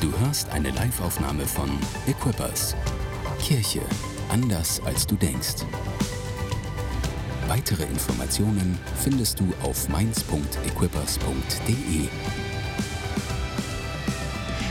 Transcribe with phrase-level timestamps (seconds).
[0.00, 1.68] Du hörst eine Live-Aufnahme von
[2.06, 2.74] Equippers.
[3.38, 3.82] Kirche
[4.30, 5.66] anders als du denkst.
[7.48, 12.08] Weitere Informationen findest du auf mainz.equippers.de.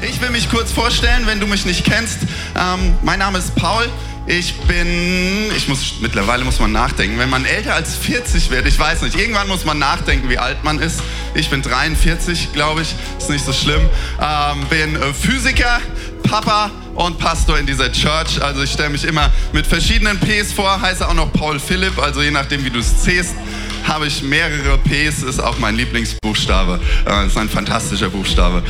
[0.01, 2.21] Ich will mich kurz vorstellen, wenn du mich nicht kennst.
[2.55, 3.87] Ähm, mein Name ist Paul.
[4.25, 7.19] Ich bin, ich muss, mittlerweile muss man nachdenken.
[7.19, 10.63] Wenn man älter als 40 wird, ich weiß nicht, irgendwann muss man nachdenken, wie alt
[10.63, 11.01] man ist.
[11.35, 13.81] Ich bin 43, glaube ich, ist nicht so schlimm.
[14.21, 15.79] Ähm, bin äh, Physiker,
[16.23, 18.41] Papa und Pastor in dieser Church.
[18.41, 22.21] Also ich stelle mich immer mit verschiedenen Ps vor, heiße auch noch Paul Philipp, also
[22.21, 23.35] je nachdem, wie du es zählst
[23.89, 26.79] habe ich mehrere Ps, ist auch mein Lieblingsbuchstabe.
[27.07, 28.63] Äh, ist ein fantastischer Buchstabe.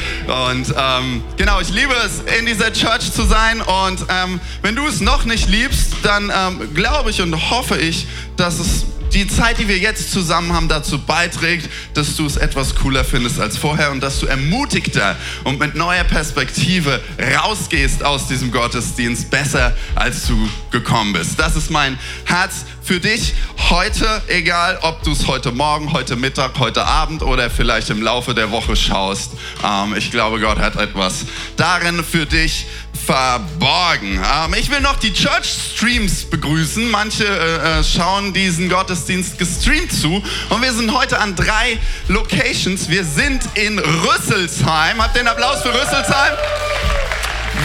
[0.48, 3.62] Und ähm, genau, ich liebe es, in dieser Church zu sein.
[3.62, 8.08] Und ähm, wenn du es noch nicht liebst, dann ähm, glaube ich und hoffe ich,
[8.38, 12.76] dass es die Zeit, die wir jetzt zusammen haben, dazu beiträgt, dass du es etwas
[12.76, 17.02] cooler findest als vorher und dass du ermutigter und mit neuer Perspektive
[17.38, 21.40] rausgehst aus diesem Gottesdienst besser, als du gekommen bist.
[21.40, 23.34] Das ist mein Herz für dich
[23.70, 28.34] heute, egal ob du es heute Morgen, heute Mittag, heute Abend oder vielleicht im Laufe
[28.34, 29.34] der Woche schaust.
[29.64, 32.66] Ähm, ich glaube, Gott hat etwas darin für dich
[33.10, 34.24] verborgen.
[34.24, 36.92] Ähm, ich will noch die Church Streams begrüßen.
[36.92, 40.24] Manche äh, äh, schauen diesen Gottesdienst gestreamt zu.
[40.50, 42.88] Und wir sind heute an drei Locations.
[42.88, 45.02] Wir sind in Rüsselsheim.
[45.02, 46.34] Habt ihr einen Applaus für Rüsselsheim?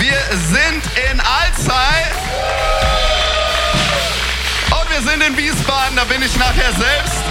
[0.01, 2.05] Wir sind in Alzey.
[4.71, 5.97] Und wir sind in Wiesbaden.
[5.97, 7.24] Da bin ich nachher selbst.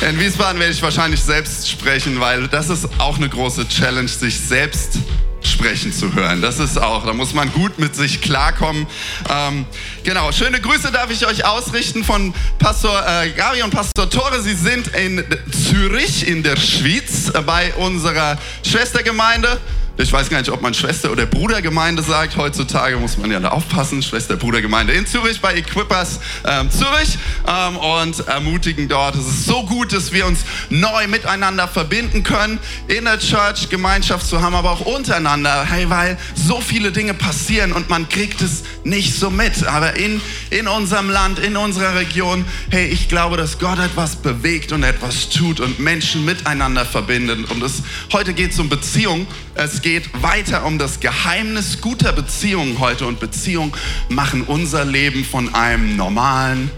[0.00, 4.38] In Wiesbaden werde ich wahrscheinlich selbst sprechen, weil das ist auch eine große Challenge, sich
[4.38, 4.98] selbst
[5.42, 6.42] sprechen zu hören.
[6.42, 8.86] Das ist auch, da muss man gut mit sich klarkommen.
[9.30, 9.66] Ähm,
[10.02, 14.42] genau, schöne Grüße darf ich euch ausrichten von Pastor äh, Gabi und Pastor Tore.
[14.42, 19.60] Sie sind in Zürich in der Schweiz äh, bei unserer Schwestergemeinde.
[19.96, 22.36] Ich weiß gar nicht, ob man Schwester- oder Brudergemeinde sagt.
[22.36, 24.02] Heutzutage muss man ja da aufpassen.
[24.02, 27.16] Schwester-Brudergemeinde in Zürich bei Equippers ähm, Zürich
[27.46, 29.14] ähm, und ermutigen dort.
[29.14, 34.26] Es ist so gut, dass wir uns neu miteinander verbinden können, in der Church Gemeinschaft
[34.26, 35.64] zu haben, aber auch untereinander.
[35.64, 39.64] Hey, weil so viele Dinge passieren und man kriegt es nicht so mit.
[39.64, 44.72] Aber in, in unserem Land, in unserer Region, hey, ich glaube, dass Gott etwas bewegt
[44.72, 47.48] und etwas tut und Menschen miteinander verbindet.
[47.48, 49.28] Und es, heute geht es um Beziehung.
[49.54, 53.06] Es geht weiter um das Geheimnis guter Beziehungen heute.
[53.06, 53.70] Und Beziehungen
[54.08, 56.70] machen unser Leben von einem normalen,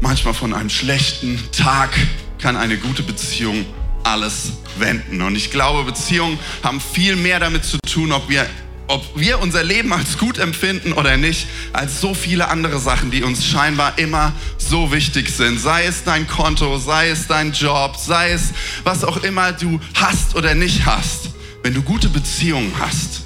[0.00, 1.90] manchmal von einem schlechten Tag,
[2.38, 3.66] kann eine gute Beziehung
[4.02, 5.20] alles wenden.
[5.20, 8.46] Und ich glaube, Beziehungen haben viel mehr damit zu tun, ob wir
[8.90, 13.22] ob wir unser Leben als gut empfinden oder nicht, als so viele andere Sachen, die
[13.22, 15.60] uns scheinbar immer so wichtig sind.
[15.60, 18.54] Sei es dein Konto, sei es dein Job, sei es
[18.84, 21.28] was auch immer du hast oder nicht hast.
[21.68, 23.24] Wenn du gute Beziehungen hast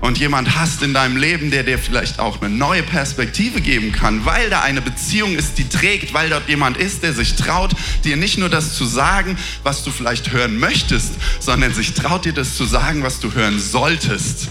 [0.00, 4.24] und jemand hast in deinem Leben, der dir vielleicht auch eine neue Perspektive geben kann,
[4.24, 8.16] weil da eine Beziehung ist, die trägt, weil dort jemand ist, der sich traut, dir
[8.16, 12.56] nicht nur das zu sagen, was du vielleicht hören möchtest, sondern sich traut dir das
[12.56, 14.48] zu sagen, was du hören solltest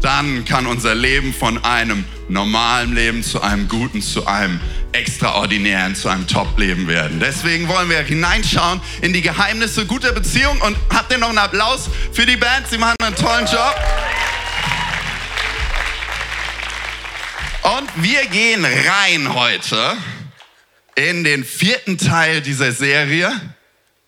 [0.00, 4.60] dann kann unser Leben von einem normalen Leben zu einem guten, zu einem
[4.92, 7.20] extraordinären, zu einem Top-Leben werden.
[7.20, 11.88] Deswegen wollen wir hineinschauen in die Geheimnisse guter Beziehung und habt ihr noch einen Applaus
[12.12, 12.66] für die Band?
[12.68, 13.74] Sie machen einen tollen Job.
[17.78, 19.96] Und wir gehen rein heute
[20.94, 23.32] in den vierten Teil dieser Serie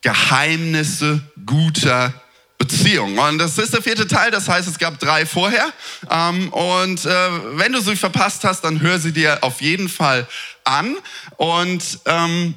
[0.00, 2.27] Geheimnisse guter Beziehung.
[2.68, 3.18] Beziehung.
[3.18, 5.72] Und das ist der vierte Teil, das heißt, es gab drei vorher.
[6.10, 7.10] Ähm, und äh,
[7.56, 10.28] wenn du sie verpasst hast, dann hör sie dir auf jeden Fall
[10.64, 10.96] an.
[11.36, 12.54] Und ähm,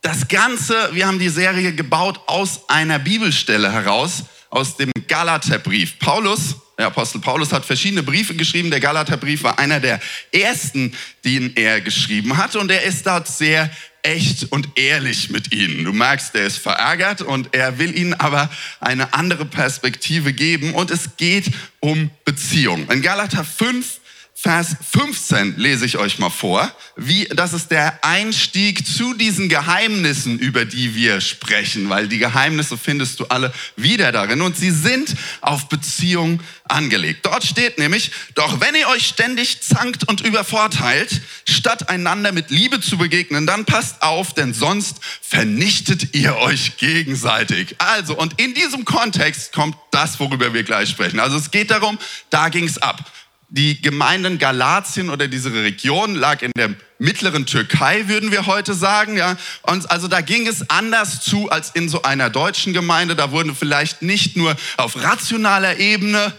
[0.00, 5.98] das Ganze, wir haben die Serie gebaut aus einer Bibelstelle heraus, aus dem Galaterbrief.
[5.98, 8.70] Paulus, der Apostel Paulus hat verschiedene Briefe geschrieben.
[8.70, 10.00] Der Galaterbrief war einer der
[10.32, 10.92] ersten,
[11.24, 12.56] den er geschrieben hat.
[12.56, 13.70] Und er ist dort sehr
[14.02, 15.84] echt und ehrlich mit ihnen.
[15.84, 18.50] Du merkst, er ist verärgert und er will ihnen aber
[18.80, 21.46] eine andere Perspektive geben und es geht
[21.80, 22.90] um Beziehung.
[22.90, 24.00] In Galater 5
[24.44, 26.70] Vers 15 lese ich euch mal vor.
[26.96, 32.76] Wie, das ist der Einstieg zu diesen Geheimnissen, über die wir sprechen, weil die Geheimnisse
[32.76, 37.24] findest du alle wieder darin und sie sind auf Beziehung angelegt.
[37.24, 42.82] Dort steht nämlich, doch wenn ihr euch ständig zankt und übervorteilt, statt einander mit Liebe
[42.82, 47.76] zu begegnen, dann passt auf, denn sonst vernichtet ihr euch gegenseitig.
[47.78, 51.18] Also, und in diesem Kontext kommt das, worüber wir gleich sprechen.
[51.18, 51.98] Also es geht darum,
[52.28, 53.10] da ging es ab
[53.56, 59.16] die Gemeinden Galatien oder diese Region lag in der mittleren Türkei, würden wir heute sagen.
[59.16, 59.36] Ja?
[59.62, 63.14] Und also da ging es anders zu als in so einer deutschen Gemeinde.
[63.14, 66.32] Da wurden vielleicht nicht nur auf rationaler Ebene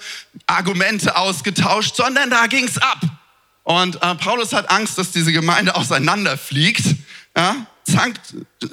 [0.46, 3.00] Argumente ausgetauscht, sondern da ging es ab.
[3.64, 6.84] Und äh, Paulus hat Angst, dass diese Gemeinde auseinanderfliegt.
[7.38, 7.56] Ja?
[7.90, 8.20] Zankt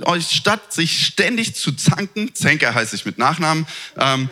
[0.03, 3.69] euch statt sich ständig zu zanken, Zenker heiße ich mit Nachnamen,
[3.99, 4.31] ähm,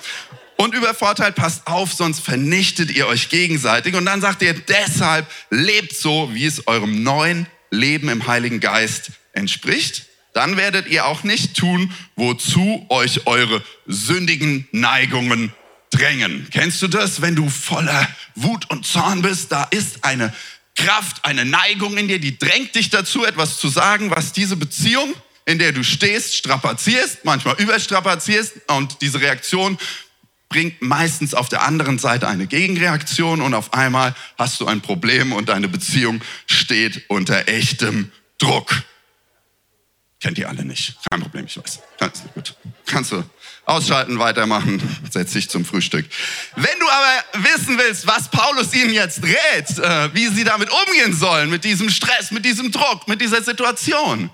[0.61, 3.95] und übervorteilt, passt auf, sonst vernichtet ihr euch gegenseitig.
[3.95, 9.12] Und dann sagt ihr, deshalb lebt so, wie es eurem neuen Leben im Heiligen Geist
[9.33, 10.05] entspricht.
[10.35, 15.55] Dann werdet ihr auch nicht tun, wozu euch eure sündigen Neigungen
[15.91, 16.47] drängen.
[16.51, 19.51] Kennst du das, wenn du voller Wut und Zorn bist?
[19.51, 20.31] Da ist eine
[20.77, 25.15] Kraft, eine Neigung in dir, die drängt dich dazu, etwas zu sagen, was diese Beziehung,
[25.47, 29.79] in der du stehst, strapazierst, manchmal überstrapazierst und diese Reaktion
[30.50, 35.32] bringt meistens auf der anderen Seite eine Gegenreaktion und auf einmal hast du ein Problem
[35.32, 38.82] und deine Beziehung steht unter echtem Druck.
[40.20, 40.97] Kennt ihr alle nicht.
[41.08, 41.81] Kein Problem, ich weiß.
[41.99, 42.55] Du, gut.
[42.85, 43.25] Kannst du
[43.64, 46.05] ausschalten, weitermachen, setz dich zum Frühstück.
[46.56, 51.14] Wenn du aber wissen willst, was Paulus ihnen jetzt rät, äh, wie sie damit umgehen
[51.14, 54.31] sollen, mit diesem Stress, mit diesem Druck, mit dieser Situation,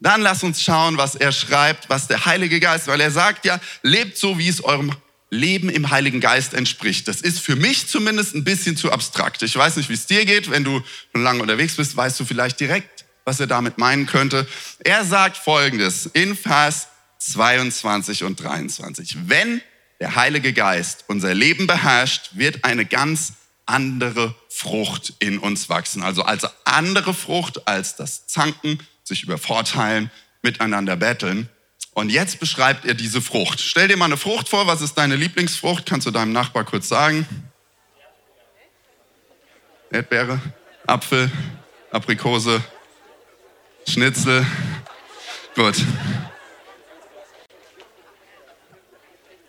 [0.00, 3.58] dann lass uns schauen, was er schreibt, was der Heilige Geist, weil er sagt ja,
[3.82, 4.94] lebt so, wie es eurem
[5.30, 7.06] Leben im Heiligen Geist entspricht.
[7.06, 9.42] Das ist für mich zumindest ein bisschen zu abstrakt.
[9.42, 10.50] Ich weiß nicht, wie es dir geht.
[10.50, 10.82] Wenn du
[11.12, 14.46] schon lange unterwegs bist, weißt du vielleicht direkt, was er damit meinen könnte.
[14.80, 16.88] Er sagt Folgendes in Vers
[17.18, 19.16] 22 und 23.
[19.26, 19.60] Wenn
[20.00, 23.34] der Heilige Geist unser Leben beherrscht, wird eine ganz
[23.66, 26.02] andere Frucht in uns wachsen.
[26.02, 30.10] Also als andere Frucht als das Zanken, sich übervorteilen,
[30.42, 31.48] miteinander betteln.
[32.00, 33.60] Und jetzt beschreibt er diese Frucht.
[33.60, 34.66] Stell dir mal eine Frucht vor.
[34.66, 35.84] Was ist deine Lieblingsfrucht?
[35.84, 37.26] Kannst du deinem Nachbar kurz sagen?
[39.90, 40.40] Erdbeere,
[40.86, 41.30] Apfel,
[41.90, 42.64] Aprikose,
[43.86, 44.46] Schnitzel.
[45.54, 45.74] Gut.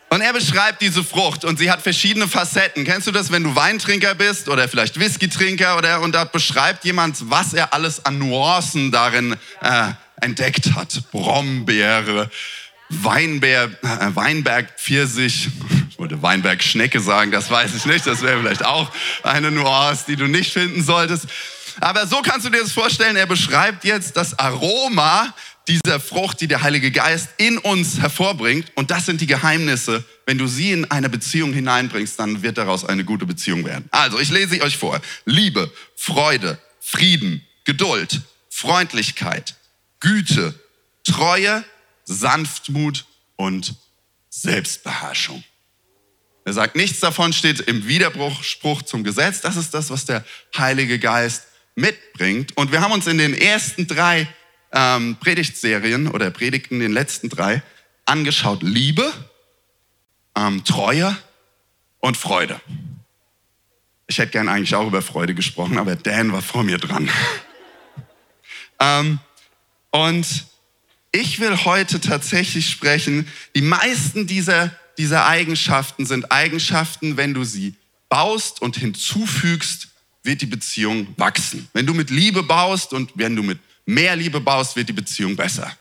[0.09, 2.83] Und er beschreibt diese Frucht und sie hat verschiedene Facetten.
[2.83, 7.30] Kennst du das, wenn du Weintrinker bist oder vielleicht Whisky-Trinker oder und da beschreibt jemand,
[7.30, 11.03] was er alles an Nuancen darin äh, entdeckt hat.
[11.12, 12.29] Brombeere,
[12.89, 15.50] Weinbär, äh, Weinberg, Pfirsich.
[15.89, 18.06] Ich wollte Weinberg Schnecke sagen, das weiß ich nicht.
[18.06, 18.91] Das wäre vielleicht auch
[19.23, 21.27] eine Nuance, die du nicht finden solltest.
[21.79, 23.15] Aber so kannst du dir das vorstellen.
[23.15, 25.33] Er beschreibt jetzt das Aroma
[25.68, 28.71] dieser Frucht, die der Heilige Geist in uns hervorbringt.
[28.75, 30.03] Und das sind die Geheimnisse.
[30.25, 33.88] Wenn du sie in eine Beziehung hineinbringst, dann wird daraus eine gute Beziehung werden.
[33.91, 35.00] Also, ich lese sie euch vor.
[35.25, 39.56] Liebe, Freude, Frieden, Geduld, Freundlichkeit,
[40.01, 40.53] Güte,
[41.03, 41.63] Treue,
[42.03, 43.06] Sanftmut
[43.38, 43.75] und
[44.30, 45.44] Selbstbeherrschung.
[46.44, 49.42] Er sagt, nichts davon steht im Widerspruch zum Gesetz.
[49.42, 50.25] Das ist das, was der
[50.57, 51.44] Heilige Geist
[51.75, 52.57] mitbringt.
[52.57, 54.27] Und wir haben uns in den ersten drei
[54.71, 57.62] ähm, Predigtserien oder Predigten, den letzten drei,
[58.06, 58.63] angeschaut.
[58.63, 59.12] Liebe,
[60.36, 61.15] ähm, Treue
[62.00, 62.59] und Freude.
[64.07, 67.09] Ich hätte gern eigentlich auch über Freude gesprochen, aber Dan war vor mir dran.
[68.80, 69.19] ähm,
[69.91, 70.45] und
[71.11, 77.75] ich will heute tatsächlich sprechen, die meisten dieser, dieser Eigenschaften sind Eigenschaften, wenn du sie
[78.07, 79.89] baust und hinzufügst,
[80.23, 81.67] wird die Beziehung wachsen.
[81.73, 85.35] Wenn du mit Liebe baust und wenn du mit mehr Liebe baust, wird die Beziehung
[85.35, 85.75] besser.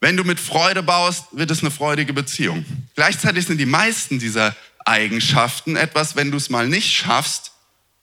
[0.00, 2.64] Wenn du mit Freude baust, wird es eine freudige Beziehung.
[2.94, 7.52] Gleichzeitig sind die meisten dieser Eigenschaften etwas, wenn du es mal nicht schaffst,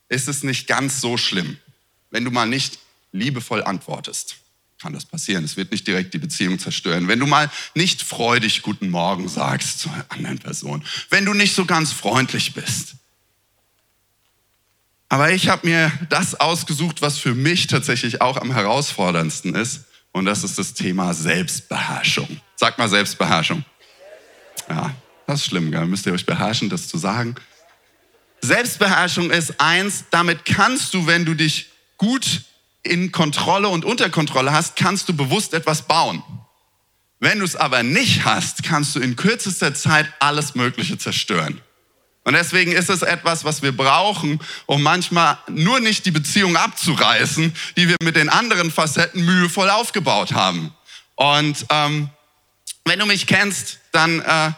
[0.10, 1.58] ist es nicht ganz so schlimm.
[2.12, 2.80] Wenn du mal nicht
[3.12, 4.38] liebevoll antwortest
[4.86, 5.44] kann das passieren.
[5.44, 7.08] Es wird nicht direkt die Beziehung zerstören.
[7.08, 11.56] Wenn du mal nicht freudig Guten Morgen sagst zu einer anderen Person, wenn du nicht
[11.56, 12.94] so ganz freundlich bist.
[15.10, 19.86] Aber ich habe mir das ausgesucht, was für mich tatsächlich auch am herausforderndsten ist.
[20.12, 22.40] Und das ist das Thema Selbstbeherrschung.
[22.56, 23.66] Sag mal Selbstbeherrschung.
[24.70, 24.94] Ja,
[25.26, 25.88] das ist schlimm, gell?
[25.88, 27.34] müsst ihr euch beherrschen, das zu sagen.
[28.42, 32.44] Selbstbeherrschung ist eins, damit kannst du, wenn du dich gut
[32.86, 36.24] in Kontrolle und unter Kontrolle hast, kannst du bewusst etwas bauen.
[37.20, 41.62] Wenn du es aber nicht hast, kannst du in kürzester Zeit alles Mögliche zerstören.
[42.24, 47.56] Und deswegen ist es etwas, was wir brauchen, um manchmal nur nicht die Beziehung abzureißen,
[47.78, 50.74] die wir mit den anderen Facetten mühevoll aufgebaut haben.
[51.16, 52.10] Und ähm,
[52.84, 54.52] wenn du mich kennst, dann äh,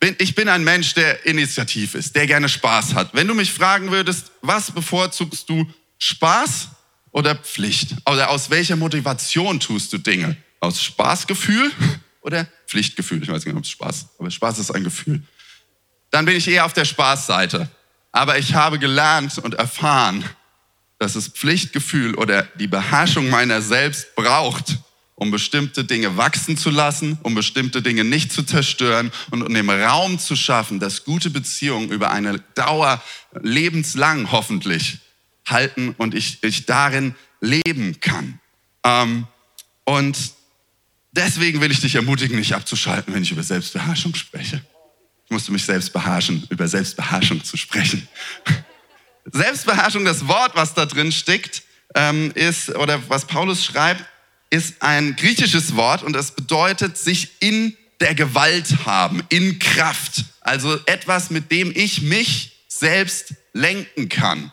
[0.00, 3.10] bin ich bin ein Mensch, der initiativ ist, der gerne Spaß hat.
[3.14, 5.66] Wenn du mich fragen würdest, was bevorzugst du,
[5.98, 6.70] Spaß
[7.12, 7.96] oder Pflicht?
[8.06, 10.36] Oder aus welcher Motivation tust du Dinge?
[10.60, 11.70] Aus Spaßgefühl
[12.20, 13.22] oder Pflichtgefühl?
[13.22, 15.22] Ich weiß nicht, ob es Spaß, aber Spaß ist ein Gefühl.
[16.10, 17.68] Dann bin ich eher auf der Spaßseite.
[18.12, 20.24] Aber ich habe gelernt und erfahren,
[20.98, 24.78] dass es Pflichtgefühl oder die Beherrschung meiner selbst braucht,
[25.14, 29.70] um bestimmte Dinge wachsen zu lassen, um bestimmte Dinge nicht zu zerstören und um den
[29.70, 33.00] Raum zu schaffen, dass gute Beziehungen über eine Dauer
[33.40, 34.98] lebenslang hoffentlich
[35.50, 38.40] halten und ich, ich darin leben kann.
[38.84, 39.26] Ähm,
[39.84, 40.16] und
[41.12, 44.64] deswegen will ich dich ermutigen, nicht abzuschalten, wenn ich über Selbstbeherrschung spreche.
[45.24, 48.08] Ich musste mich selbst beherrschen, über Selbstbeherrschung zu sprechen.
[49.32, 51.62] Selbstbeherrschung, das Wort, was da drin steckt,
[51.94, 54.04] ähm, ist, oder was Paulus schreibt,
[54.50, 60.24] ist ein griechisches Wort und es bedeutet sich in der Gewalt haben, in Kraft.
[60.40, 64.50] Also etwas, mit dem ich mich selbst lenken kann.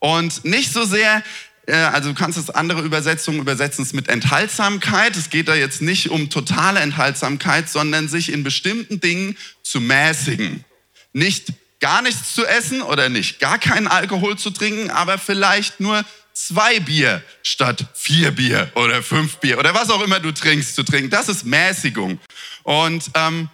[0.00, 1.22] Und nicht so sehr,
[1.66, 5.16] äh, also du kannst es andere Übersetzungen übersetzen es mit Enthaltsamkeit.
[5.16, 10.64] Es geht da jetzt nicht um totale Enthaltsamkeit, sondern sich in bestimmten Dingen zu mäßigen.
[11.12, 16.04] Nicht gar nichts zu essen oder nicht gar keinen Alkohol zu trinken, aber vielleicht nur
[16.32, 20.82] zwei Bier statt vier Bier oder fünf Bier oder was auch immer du trinkst zu
[20.82, 21.10] trinken.
[21.10, 22.18] Das ist Mäßigung.
[22.62, 23.48] Und ähm,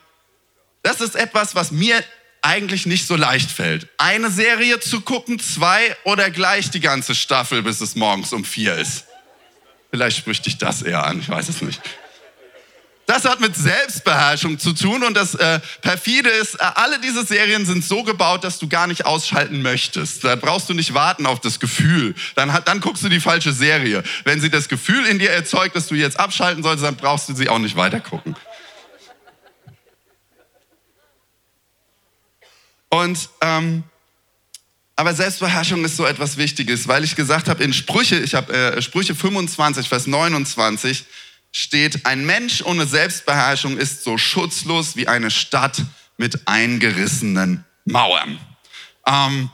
[0.83, 2.03] das ist etwas, was mir
[2.47, 3.89] eigentlich nicht so leicht fällt.
[3.99, 8.77] Eine Serie zu gucken, zwei oder gleich die ganze Staffel, bis es morgens um vier
[8.77, 9.05] ist.
[9.91, 11.81] Vielleicht spricht dich das eher an, ich weiß es nicht.
[13.07, 17.65] Das hat mit Selbstbeherrschung zu tun und das äh, perfide ist, äh, alle diese Serien
[17.65, 20.25] sind so gebaut, dass du gar nicht ausschalten möchtest.
[20.25, 22.17] Da brauchst du nicht warten auf das Gefühl.
[22.35, 24.03] Dann, dann guckst du die falsche Serie.
[24.25, 27.35] Wenn sie das Gefühl in dir erzeugt, dass du jetzt abschalten solltest, dann brauchst du
[27.37, 28.35] sie auch nicht weiter gucken.
[32.97, 33.85] Und ähm,
[34.99, 38.81] aber Selbstbeherrschung ist so etwas Wichtiges, weil ich gesagt habe in Sprüche, ich habe äh,
[38.81, 41.05] Sprüche 25, Vers 29
[41.53, 45.85] steht, ein Mensch ohne Selbstbeherrschung ist so schutzlos wie eine Stadt
[46.17, 48.39] mit eingerissenen Mauern.
[49.07, 49.51] Ähm,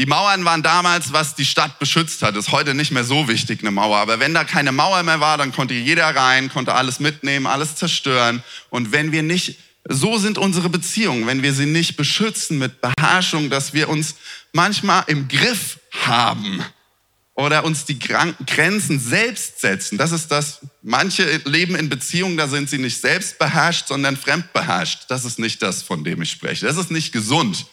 [0.00, 2.34] die Mauern waren damals, was die Stadt beschützt hat.
[2.34, 3.98] Ist heute nicht mehr so wichtig, eine Mauer.
[3.98, 7.76] Aber wenn da keine Mauer mehr war, dann konnte jeder rein, konnte alles mitnehmen, alles
[7.76, 8.42] zerstören.
[8.70, 9.58] Und wenn wir nicht,
[9.88, 14.16] so sind unsere Beziehungen, wenn wir sie nicht beschützen mit Beherrschung, dass wir uns
[14.52, 16.64] manchmal im Griff haben,
[17.40, 19.98] oder uns die Grenzen selbst setzen.
[19.98, 25.04] Das ist das, manche leben in Beziehungen, da sind sie nicht selbst beherrscht, sondern fremdbeherrscht.
[25.08, 26.66] Das ist nicht das, von dem ich spreche.
[26.66, 27.66] Das ist nicht gesund,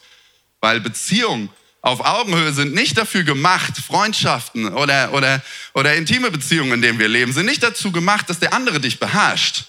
[0.62, 1.50] weil Beziehungen
[1.82, 7.08] auf Augenhöhe sind nicht dafür gemacht, Freundschaften oder, oder, oder intime Beziehungen, in denen wir
[7.08, 9.66] leben, sind nicht dazu gemacht, dass der andere dich beherrscht.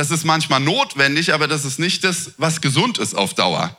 [0.00, 3.76] Das ist manchmal notwendig, aber das ist nicht das, was gesund ist auf Dauer.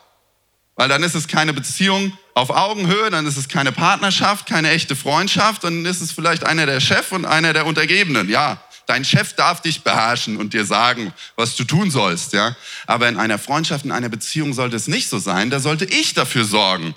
[0.75, 4.95] Weil dann ist es keine Beziehung auf Augenhöhe, dann ist es keine Partnerschaft, keine echte
[4.95, 8.29] Freundschaft, dann ist es vielleicht einer der Chef und einer der Untergebenen.
[8.29, 12.55] Ja, dein Chef darf dich beherrschen und dir sagen, was du tun sollst, ja.
[12.85, 15.49] Aber in einer Freundschaft, in einer Beziehung sollte es nicht so sein.
[15.49, 16.93] Da sollte ich dafür sorgen,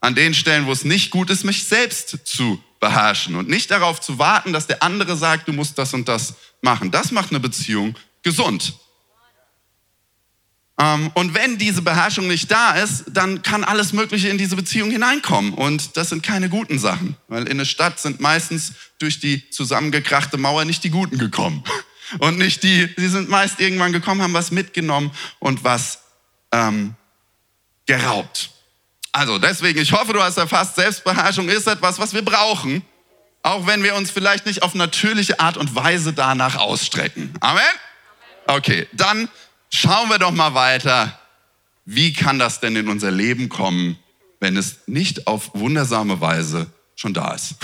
[0.00, 4.00] an den Stellen, wo es nicht gut ist, mich selbst zu beherrschen und nicht darauf
[4.00, 6.92] zu warten, dass der andere sagt, du musst das und das machen.
[6.92, 8.74] Das macht eine Beziehung gesund.
[10.80, 14.90] Ähm, und wenn diese Beherrschung nicht da ist, dann kann alles Mögliche in diese Beziehung
[14.90, 15.52] hineinkommen.
[15.52, 20.38] Und das sind keine guten Sachen, weil in eine Stadt sind meistens durch die zusammengekrachte
[20.38, 21.64] Mauer nicht die Guten gekommen.
[22.20, 25.10] Und nicht die, sie sind meist irgendwann gekommen, haben was mitgenommen
[25.40, 25.98] und was
[26.52, 26.94] ähm,
[27.84, 28.48] geraubt.
[29.12, 32.80] Also deswegen, ich hoffe, du hast erfasst, Selbstbeherrschung ist etwas, was wir brauchen,
[33.42, 37.34] auch wenn wir uns vielleicht nicht auf natürliche Art und Weise danach ausstrecken.
[37.40, 37.60] Amen?
[38.48, 39.28] Okay, dann
[39.70, 41.18] Schauen wir doch mal weiter.
[41.84, 43.98] Wie kann das denn in unser Leben kommen,
[44.40, 47.56] wenn es nicht auf wundersame Weise schon da ist?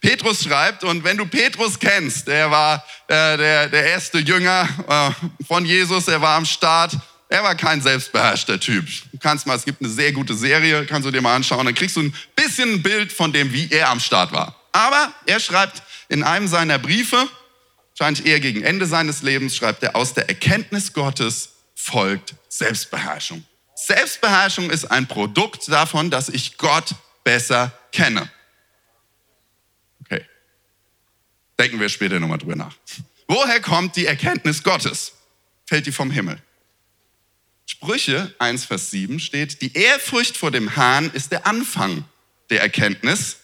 [0.00, 5.44] Petrus schreibt, und wenn du Petrus kennst, der war äh, der, der erste Jünger äh,
[5.44, 6.96] von Jesus, er war am Start,
[7.28, 8.86] er war kein selbstbeherrschter Typ.
[9.12, 11.74] Du kannst mal, es gibt eine sehr gute Serie, kannst du dir mal anschauen, dann
[11.74, 14.56] kriegst du ein bisschen ein Bild von dem, wie er am Start war.
[14.72, 17.28] Aber er schreibt in einem seiner Briefe,
[18.00, 23.44] wahrscheinlich eher gegen Ende seines Lebens, schreibt er, aus der Erkenntnis Gottes folgt Selbstbeherrschung.
[23.74, 28.30] Selbstbeherrschung ist ein Produkt davon, dass ich Gott besser kenne.
[30.04, 30.24] Okay.
[31.58, 32.74] Denken wir später nochmal drüber nach.
[33.28, 35.12] Woher kommt die Erkenntnis Gottes?
[35.66, 36.42] Fällt die vom Himmel?
[37.66, 42.04] Sprüche 1, Vers 7 steht, die Ehrfurcht vor dem Herrn ist der Anfang
[42.50, 43.36] der Erkenntnis.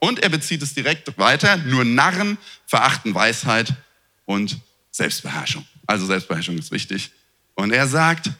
[0.00, 3.74] Und er bezieht es direkt weiter, nur Narren verachten Weisheit
[4.30, 4.60] und
[4.92, 5.66] Selbstbeherrschung.
[5.86, 7.10] Also Selbstbeherrschung ist wichtig.
[7.56, 8.30] Und er sagt,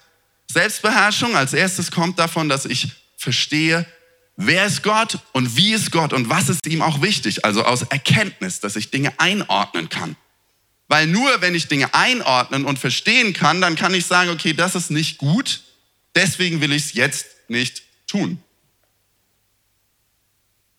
[0.47, 3.85] Selbstbeherrschung als erstes kommt davon, dass ich verstehe,
[4.37, 7.45] wer ist Gott und wie ist Gott und was ist ihm auch wichtig.
[7.45, 10.15] Also aus Erkenntnis, dass ich Dinge einordnen kann.
[10.87, 14.77] Weil nur wenn ich Dinge einordnen und verstehen kann, dann kann ich sagen, okay, das
[14.77, 15.61] ist nicht gut,
[16.15, 18.41] deswegen will ich es jetzt nicht tun.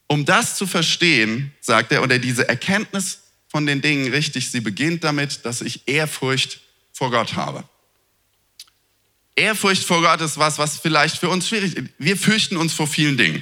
[0.08, 3.21] um das zu verstehen, sagt er, oder diese Erkenntnis
[3.52, 6.62] von den Dingen richtig, sie beginnt damit, dass ich Ehrfurcht
[6.94, 7.66] vor Gott habe.
[9.36, 11.90] Ehrfurcht vor Gott ist was, was vielleicht für uns schwierig ist.
[11.98, 13.42] Wir fürchten uns vor vielen Dingen.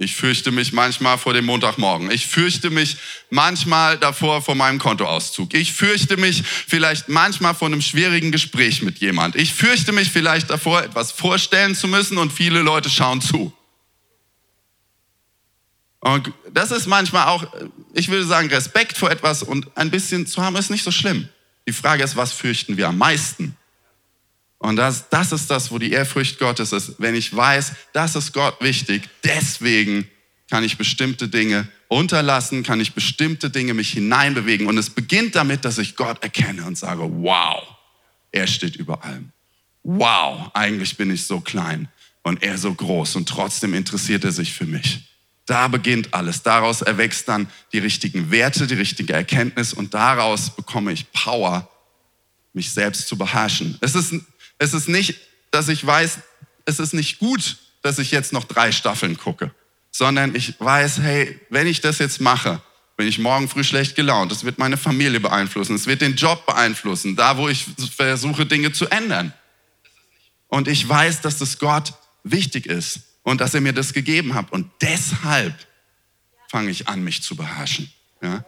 [0.00, 2.10] Ich fürchte mich manchmal vor dem Montagmorgen.
[2.10, 2.98] Ich fürchte mich
[3.30, 5.54] manchmal davor vor meinem Kontoauszug.
[5.54, 9.34] Ich fürchte mich vielleicht manchmal vor einem schwierigen Gespräch mit jemand.
[9.34, 13.52] Ich fürchte mich vielleicht davor, etwas vorstellen zu müssen und viele Leute schauen zu.
[16.00, 17.46] Und das ist manchmal auch,
[17.92, 21.28] ich würde sagen, Respekt vor etwas und ein bisschen zu haben ist nicht so schlimm.
[21.66, 23.56] Die Frage ist, was fürchten wir am meisten?
[24.58, 26.94] Und das, das ist das, wo die Ehrfurcht Gottes ist.
[26.98, 30.08] Wenn ich weiß, das ist Gott wichtig, deswegen
[30.50, 34.66] kann ich bestimmte Dinge unterlassen, kann ich bestimmte Dinge mich hineinbewegen.
[34.66, 37.62] Und es beginnt damit, dass ich Gott erkenne und sage, wow,
[38.32, 39.30] er steht über allem.
[39.82, 41.88] Wow, eigentlich bin ich so klein
[42.22, 45.07] und er so groß und trotzdem interessiert er sich für mich.
[45.48, 46.42] Da beginnt alles.
[46.42, 51.66] Daraus erwächst dann die richtigen Werte, die richtige Erkenntnis und daraus bekomme ich Power,
[52.52, 53.78] mich selbst zu beherrschen.
[53.80, 54.12] Es ist
[54.58, 55.14] es ist nicht,
[55.50, 56.18] dass ich weiß,
[56.66, 59.54] es ist nicht gut, dass ich jetzt noch drei Staffeln gucke,
[59.90, 62.60] sondern ich weiß, hey, wenn ich das jetzt mache,
[62.98, 64.30] bin ich morgen früh schlecht gelaunt.
[64.30, 65.76] Das wird meine Familie beeinflussen.
[65.76, 67.64] Es wird den Job beeinflussen, da wo ich
[67.96, 69.32] versuche, Dinge zu ändern.
[70.48, 74.52] Und ich weiß, dass das Gott wichtig ist und dass er mir das gegeben hat.
[74.52, 75.54] Und deshalb
[76.50, 77.92] fange ich an, mich zu beherrschen.
[78.22, 78.44] Ja?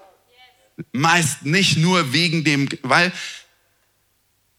[0.93, 3.13] Meist nicht nur wegen dem, weil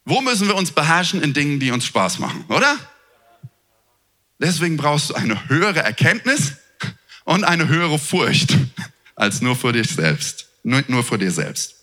[0.06, 1.22] wo müssen wir uns beherrschen?
[1.22, 2.78] In Dingen, die uns Spaß machen, oder?
[4.40, 6.54] Deswegen brauchst du eine höhere Erkenntnis
[7.24, 8.58] und eine höhere Furcht
[9.16, 10.48] als nur vor dir selbst.
[10.64, 11.76] Nur, nur vor dir selbst.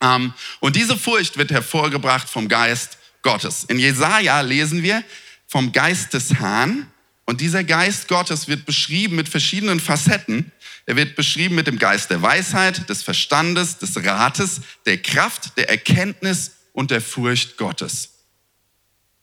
[0.00, 3.64] Ähm, und diese Furcht wird hervorgebracht vom Geist Gottes.
[3.64, 5.02] In Jesaja lesen wir
[5.46, 6.90] vom Geist des Herrn.
[7.26, 10.52] Und dieser Geist Gottes wird beschrieben mit verschiedenen Facetten.
[10.86, 15.68] Er wird beschrieben mit dem Geist der Weisheit, des Verstandes, des Rates, der Kraft, der
[15.68, 18.10] Erkenntnis und der Furcht Gottes.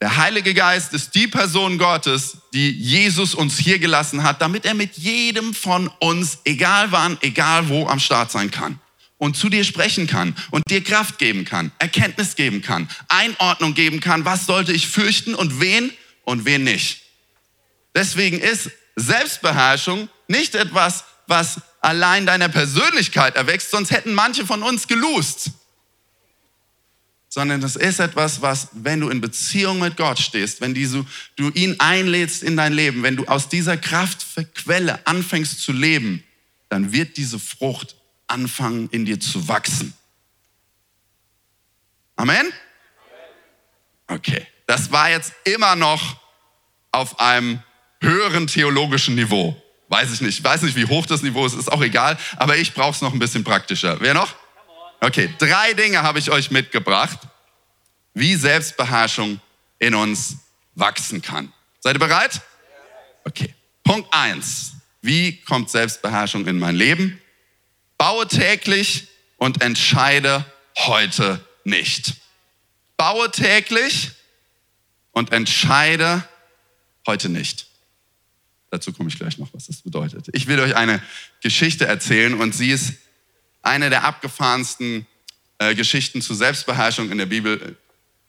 [0.02, 4.74] Der Heilige Geist ist die Person Gottes, die Jesus uns hier gelassen hat, damit er
[4.74, 8.80] mit jedem von uns, egal wann, egal wo, am Start sein kann
[9.18, 14.02] und zu dir sprechen kann und dir Kraft geben kann, Erkenntnis geben kann, Einordnung geben
[14.02, 15.94] kann, was sollte ich fürchten und wen
[16.26, 17.03] und wen nicht.
[17.96, 24.88] Deswegen ist Selbstbeherrschung nicht etwas, was allein deiner Persönlichkeit erwächst, sonst hätten manche von uns
[24.88, 25.52] gelust
[27.34, 31.80] sondern das ist etwas, was, wenn du in Beziehung mit Gott stehst, wenn du ihn
[31.80, 36.24] einlädst in dein Leben, wenn du aus dieser Kraftquelle anfängst zu leben,
[36.70, 37.96] dann wird diese Frucht
[38.28, 39.96] anfangen in dir zu wachsen.
[42.18, 42.54] Amen?
[44.06, 46.22] Okay, das war jetzt immer noch
[46.92, 47.64] auf einem
[48.04, 49.60] höheren theologischen Niveau.
[49.90, 52.74] Weiß ich nicht, weiß nicht, wie hoch das Niveau ist, ist auch egal, aber ich
[52.74, 54.00] brauche es noch ein bisschen praktischer.
[54.00, 54.36] Wer noch?
[55.02, 57.20] Okay, drei Dinge habe ich euch mitgebracht,
[58.14, 59.40] wie Selbstbeherrschung
[59.80, 60.38] in uns
[60.76, 61.52] wachsen kann.
[61.80, 62.42] Seid ihr bereit?
[63.26, 63.54] Okay.
[63.84, 67.20] Punkt eins: Wie kommt Selbstbeherrschung in mein Leben?
[67.98, 70.46] Baue täglich und entscheide
[70.78, 72.16] heute nicht.
[72.98, 74.12] Baue täglich
[75.12, 76.28] und entscheide
[77.06, 77.68] heute nicht.
[78.74, 80.30] Dazu komme ich gleich noch, was das bedeutet.
[80.34, 81.00] Ich will euch eine
[81.42, 82.94] Geschichte erzählen und sie ist
[83.62, 85.06] eine der abgefahrensten
[85.60, 87.78] äh, Geschichten zur Selbstbeherrschung in der Bibel,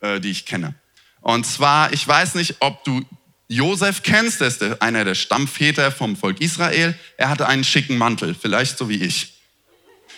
[0.00, 0.74] äh, die ich kenne.
[1.22, 3.00] Und zwar, ich weiß nicht, ob du
[3.48, 6.94] Josef kennst, der ist einer der Stammväter vom Volk Israel.
[7.16, 9.32] Er hatte einen schicken Mantel, vielleicht so wie ich.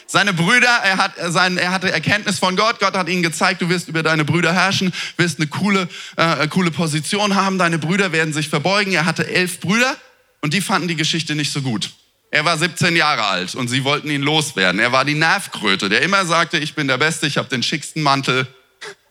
[0.09, 2.81] Seine Brüder, er, hat, sein, er hatte Erkenntnis von Gott.
[2.81, 6.73] Gott hat ihnen gezeigt, du wirst über deine Brüder herrschen, wirst eine coole, äh, coole
[6.73, 7.59] Position haben.
[7.59, 8.93] Deine Brüder werden sich verbeugen.
[8.93, 9.97] Er hatte elf Brüder
[10.41, 11.91] und die fanden die Geschichte nicht so gut.
[12.31, 14.81] Er war 17 Jahre alt und sie wollten ihn loswerden.
[14.81, 18.03] Er war die Nervkröte, der immer sagte, ich bin der Beste, ich habe den schicksten
[18.03, 18.47] Mantel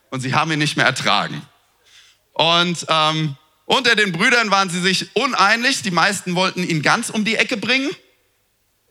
[0.09, 1.41] und sie haben ihn nicht mehr ertragen.
[2.33, 3.35] Und ähm,
[3.65, 5.81] unter den Brüdern waren sie sich uneinig.
[5.81, 7.89] Die meisten wollten ihn ganz um die Ecke bringen.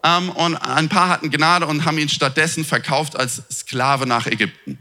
[0.03, 4.79] Ähm, und ein paar hatten Gnade und haben ihn stattdessen verkauft als Sklave nach Ägypten.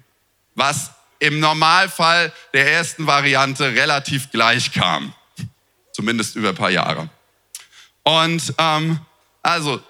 [0.55, 5.13] Was im Normalfall der ersten Variante relativ gleich kam.
[5.93, 7.09] Zumindest über ein paar Jahre.
[8.03, 8.99] Und ähm,
[9.41, 9.81] also,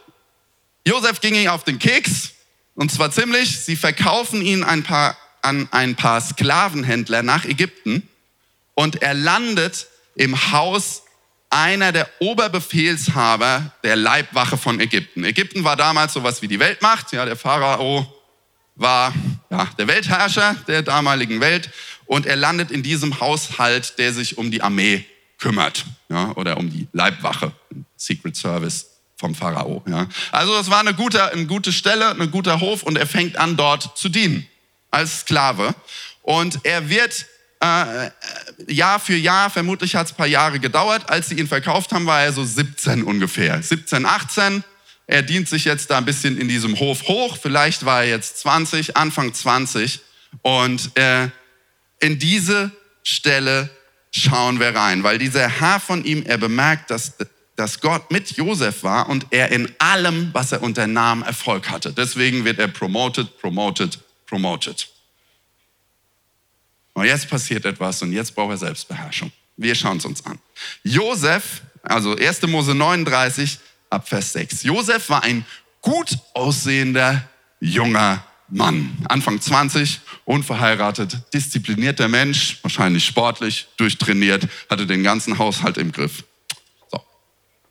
[0.85, 2.33] Josef ging ihm auf den Keks,
[2.75, 3.59] und zwar ziemlich.
[3.59, 8.07] Sie verkaufen ihn ein paar, an ein paar Sklavenhändler nach Ägypten
[8.75, 11.03] und er landet im Haus
[11.49, 15.23] einer der Oberbefehlshaber der Leibwache von Ägypten.
[15.23, 17.11] Ägypten war damals sowas wie die Weltmacht.
[17.11, 18.11] Ja, der Pharao
[18.75, 19.13] war
[19.51, 21.69] ja, der Weltherrscher der damaligen Welt
[22.05, 25.05] und er landet in diesem Haushalt, der sich um die Armee
[25.37, 27.51] kümmert ja, oder um die Leibwache,
[28.03, 28.87] Secret Service
[29.17, 29.83] vom Pharao.
[29.87, 30.07] Ja.
[30.31, 33.55] Also es war eine gute, eine gute Stelle, ein guter Hof und er fängt an
[33.55, 34.47] dort zu dienen
[34.91, 35.73] als Sklave.
[36.21, 37.25] Und er wird
[37.59, 38.09] äh,
[38.67, 42.05] Jahr für Jahr, vermutlich hat es ein paar Jahre gedauert, als sie ihn verkauft haben,
[42.05, 43.61] war er so 17 ungefähr.
[43.61, 44.63] 17, 18.
[45.07, 47.37] Er dient sich jetzt da ein bisschen in diesem Hof hoch.
[47.41, 50.01] Vielleicht war er jetzt 20, Anfang 20.
[50.41, 51.29] Und äh,
[51.99, 52.71] in diese
[53.03, 53.69] Stelle
[54.11, 57.13] schauen wir rein, weil dieser Herr von ihm, er bemerkt, dass,
[57.55, 61.93] dass Gott mit Josef war und er in allem, was er unternahm, Erfolg hatte.
[61.93, 64.87] Deswegen wird er promoted, promoted, promoted.
[66.93, 69.31] Und jetzt passiert etwas und jetzt braucht er Selbstbeherrschung.
[69.57, 70.39] Wir schauen es uns an.
[70.83, 72.41] Josef, also 1.
[72.43, 74.63] Mose 39, ab Vers 6.
[74.63, 75.45] Josef war ein
[75.81, 77.27] gut aussehender
[77.59, 78.97] junger Mann.
[79.09, 86.23] Anfang 20, unverheiratet, disziplinierter Mensch, wahrscheinlich sportlich, durchtrainiert, hatte den ganzen Haushalt im Griff.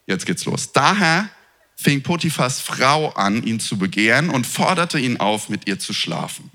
[0.07, 0.73] Jetzt geht's los.
[0.73, 1.29] Daher
[1.77, 6.51] fing Potiphas Frau an, ihn zu begehren und forderte ihn auf, mit ihr zu schlafen.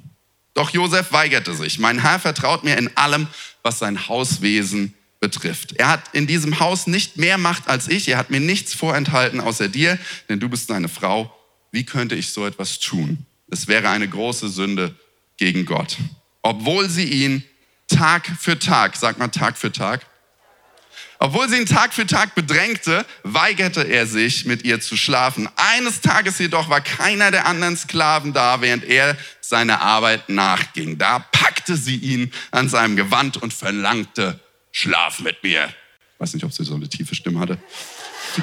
[0.54, 1.78] Doch Josef weigerte sich.
[1.80, 3.28] Mein Herr vertraut mir in allem,
[3.62, 5.74] was sein Hauswesen betrifft.
[5.74, 8.08] Er hat in diesem Haus nicht mehr Macht als ich.
[8.08, 11.34] Er hat mir nichts vorenthalten außer dir, denn du bist seine Frau.
[11.72, 13.26] Wie könnte ich so etwas tun?
[13.50, 14.96] Es wäre eine große Sünde
[15.38, 15.98] gegen Gott.
[16.42, 17.44] Obwohl sie ihn
[17.88, 20.06] Tag für Tag, sag mal Tag für Tag,
[21.20, 25.50] obwohl sie ihn Tag für Tag bedrängte, weigerte er sich, mit ihr zu schlafen.
[25.56, 30.98] Eines Tages jedoch war keiner der anderen Sklaven da, während er seiner Arbeit nachging.
[30.98, 34.40] Da packte sie ihn an seinem Gewand und verlangte,
[34.72, 35.66] schlaf mit mir.
[35.66, 37.58] Ich weiß nicht, ob sie so eine tiefe Stimme hatte.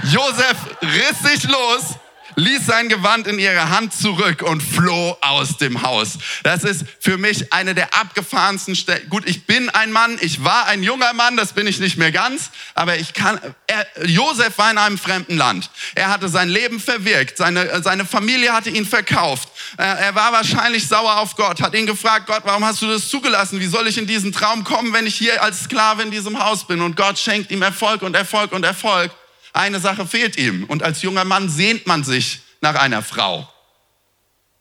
[0.04, 1.96] Josef riss sich los
[2.36, 6.18] ließ sein Gewand in ihre Hand zurück und floh aus dem Haus.
[6.42, 9.08] Das ist für mich eine der abgefahrensten Stellen.
[9.08, 12.12] Gut, ich bin ein Mann, ich war ein junger Mann, das bin ich nicht mehr
[12.12, 15.70] ganz, aber ich kann, er, Josef war in einem fremden Land.
[15.94, 19.48] Er hatte sein Leben verwirkt, seine, seine Familie hatte ihn verkauft.
[19.76, 23.60] Er war wahrscheinlich sauer auf Gott, hat ihn gefragt, Gott, warum hast du das zugelassen?
[23.60, 26.66] Wie soll ich in diesen Traum kommen, wenn ich hier als Sklave in diesem Haus
[26.66, 26.80] bin?
[26.80, 29.10] Und Gott schenkt ihm Erfolg und Erfolg und Erfolg.
[29.54, 30.64] Eine Sache fehlt ihm.
[30.64, 33.48] Und als junger Mann sehnt man sich nach einer Frau.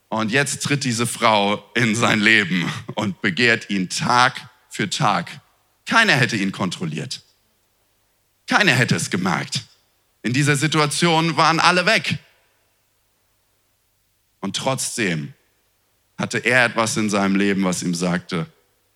[0.08, 5.40] Und jetzt tritt diese Frau in sein Leben und begehrt ihn Tag für Tag.
[5.84, 7.22] Keiner hätte ihn kontrolliert.
[8.46, 9.64] Keiner hätte es gemerkt.
[10.22, 12.18] In dieser Situation waren alle weg.
[14.40, 15.34] Und trotzdem
[16.16, 18.46] hatte er etwas in seinem Leben, was ihm sagte,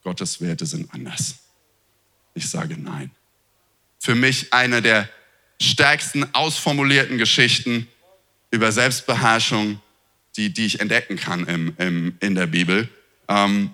[0.05, 1.41] Gottes Werte sind anders.
[2.35, 3.11] Ich sage nein.
[3.99, 5.09] Für mich eine der
[5.61, 7.89] stärksten ausformulierten Geschichten
[8.51, 9.81] über Selbstbeherrschung,
[10.37, 12.89] die, die ich entdecken kann im, im, in der Bibel.
[13.29, 13.71] Ähm,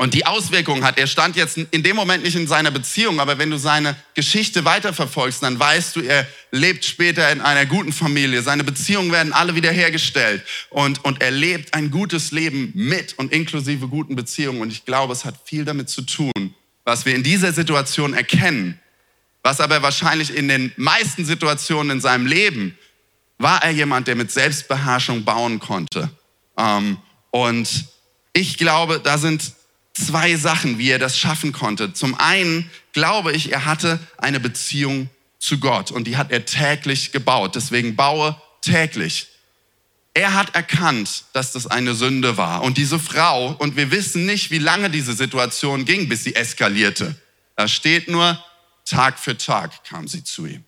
[0.00, 3.36] und die Auswirkungen hat, er stand jetzt in dem Moment nicht in seiner Beziehung, aber
[3.36, 8.40] wenn du seine Geschichte weiterverfolgst, dann weißt du, er lebt später in einer guten Familie.
[8.40, 13.88] Seine Beziehungen werden alle wiederhergestellt und, und er lebt ein gutes Leben mit und inklusive
[13.88, 14.62] guten Beziehungen.
[14.62, 18.80] Und ich glaube, es hat viel damit zu tun, was wir in dieser Situation erkennen,
[19.42, 22.76] was aber wahrscheinlich in den meisten Situationen in seinem Leben
[23.38, 26.10] war er jemand, der mit Selbstbeherrschung bauen konnte.
[26.58, 26.98] Ähm,
[27.30, 27.86] und
[28.32, 29.52] ich glaube, da sind
[29.94, 31.92] zwei Sachen, wie er das schaffen konnte.
[31.92, 37.12] Zum einen glaube ich, er hatte eine Beziehung zu Gott und die hat er täglich
[37.12, 37.54] gebaut.
[37.54, 39.28] Deswegen baue täglich.
[40.12, 42.62] Er hat erkannt, dass das eine Sünde war.
[42.62, 47.14] Und diese Frau, und wir wissen nicht, wie lange diese Situation ging, bis sie eskalierte.
[47.56, 48.42] Da steht nur,
[48.90, 50.64] Tag für Tag kam sie zu ihm.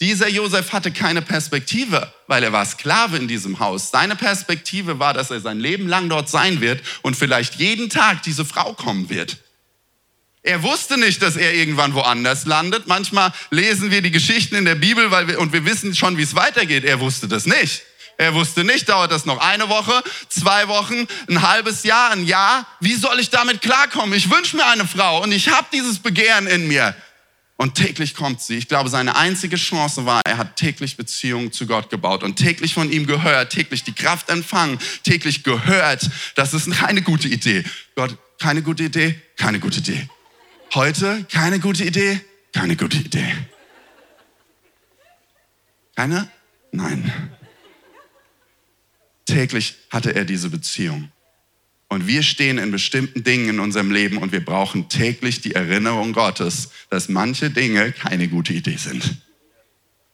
[0.00, 3.90] Dieser Josef hatte keine Perspektive, weil er war Sklave in diesem Haus.
[3.90, 8.22] Seine Perspektive war, dass er sein Leben lang dort sein wird und vielleicht jeden Tag
[8.22, 9.38] diese Frau kommen wird.
[10.42, 12.86] Er wusste nicht, dass er irgendwann woanders landet.
[12.86, 16.22] Manchmal lesen wir die Geschichten in der Bibel weil wir, und wir wissen schon, wie
[16.22, 16.84] es weitergeht.
[16.84, 17.82] Er wusste das nicht.
[18.16, 22.66] Er wusste nicht, dauert das noch eine Woche, zwei Wochen, ein halbes Jahr, ein Jahr.
[22.78, 24.14] Wie soll ich damit klarkommen?
[24.14, 26.94] Ich wünsche mir eine Frau und ich habe dieses Begehren in mir.
[27.60, 28.56] Und täglich kommt sie.
[28.56, 32.72] Ich glaube, seine einzige Chance war, er hat täglich Beziehungen zu Gott gebaut und täglich
[32.72, 36.08] von ihm gehört, täglich die Kraft empfangen, täglich gehört.
[36.36, 37.62] Das ist keine gute Idee.
[37.96, 40.08] Gott, keine gute Idee, keine gute Idee.
[40.72, 42.22] Heute keine gute Idee,
[42.54, 43.30] keine gute Idee.
[45.96, 46.30] Keine?
[46.72, 47.12] Nein.
[49.26, 51.12] Täglich hatte er diese Beziehung.
[51.90, 56.12] Und wir stehen in bestimmten Dingen in unserem Leben und wir brauchen täglich die Erinnerung
[56.12, 59.16] Gottes, dass manche Dinge keine gute Idee sind.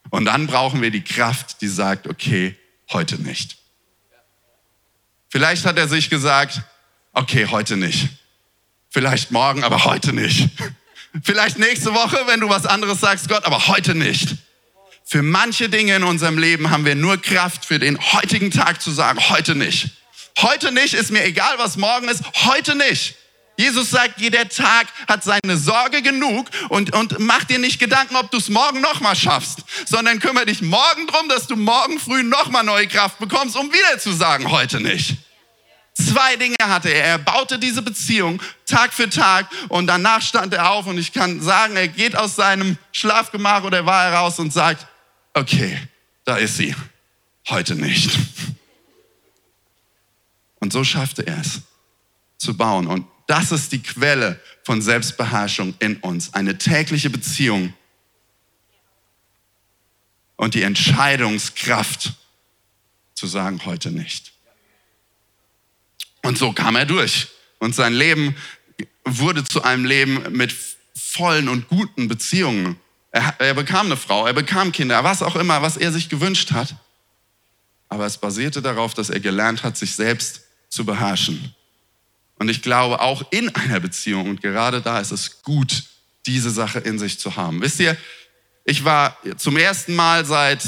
[0.08, 2.56] Und dann brauchen wir die Kraft, die sagt, okay,
[2.92, 3.58] heute nicht.
[5.28, 6.62] Vielleicht hat er sich gesagt,
[7.12, 8.08] okay, heute nicht.
[8.88, 10.48] Vielleicht morgen, aber heute nicht.
[11.22, 14.36] Vielleicht nächste Woche, wenn du was anderes sagst, Gott, aber heute nicht.
[15.04, 18.90] Für manche Dinge in unserem Leben haben wir nur Kraft für den heutigen Tag zu
[18.90, 19.90] sagen, heute nicht.
[20.42, 23.16] Heute nicht, ist mir egal, was morgen ist, heute nicht.
[23.58, 28.30] Jesus sagt, jeder Tag hat seine Sorge genug und, und mach dir nicht Gedanken, ob
[28.30, 32.64] du es morgen nochmal schaffst, sondern kümmere dich morgen drum, dass du morgen früh nochmal
[32.64, 35.16] neue Kraft bekommst, um wieder zu sagen, heute nicht.
[35.94, 37.04] Zwei Dinge hatte er.
[37.04, 41.40] Er baute diese Beziehung Tag für Tag und danach stand er auf und ich kann
[41.40, 44.86] sagen, er geht aus seinem Schlafgemach oder war heraus und sagt,
[45.32, 45.78] okay,
[46.26, 46.74] da ist sie,
[47.48, 48.10] heute nicht.
[50.66, 51.60] Und so schaffte er es
[52.38, 52.88] zu bauen.
[52.88, 56.34] Und das ist die Quelle von Selbstbeherrschung in uns.
[56.34, 57.72] Eine tägliche Beziehung
[60.34, 62.14] und die Entscheidungskraft
[63.14, 64.32] zu sagen, heute nicht.
[66.22, 67.28] Und so kam er durch.
[67.60, 68.34] Und sein Leben
[69.04, 70.52] wurde zu einem Leben mit
[70.96, 72.74] vollen und guten Beziehungen.
[73.12, 76.50] Er, er bekam eine Frau, er bekam Kinder, was auch immer, was er sich gewünscht
[76.50, 76.74] hat.
[77.88, 81.54] Aber es basierte darauf, dass er gelernt hat, sich selbst zu beherrschen.
[82.38, 85.84] Und ich glaube, auch in einer Beziehung, und gerade da ist es gut,
[86.26, 87.62] diese Sache in sich zu haben.
[87.62, 87.96] Wisst ihr,
[88.64, 90.62] ich war zum ersten Mal seit,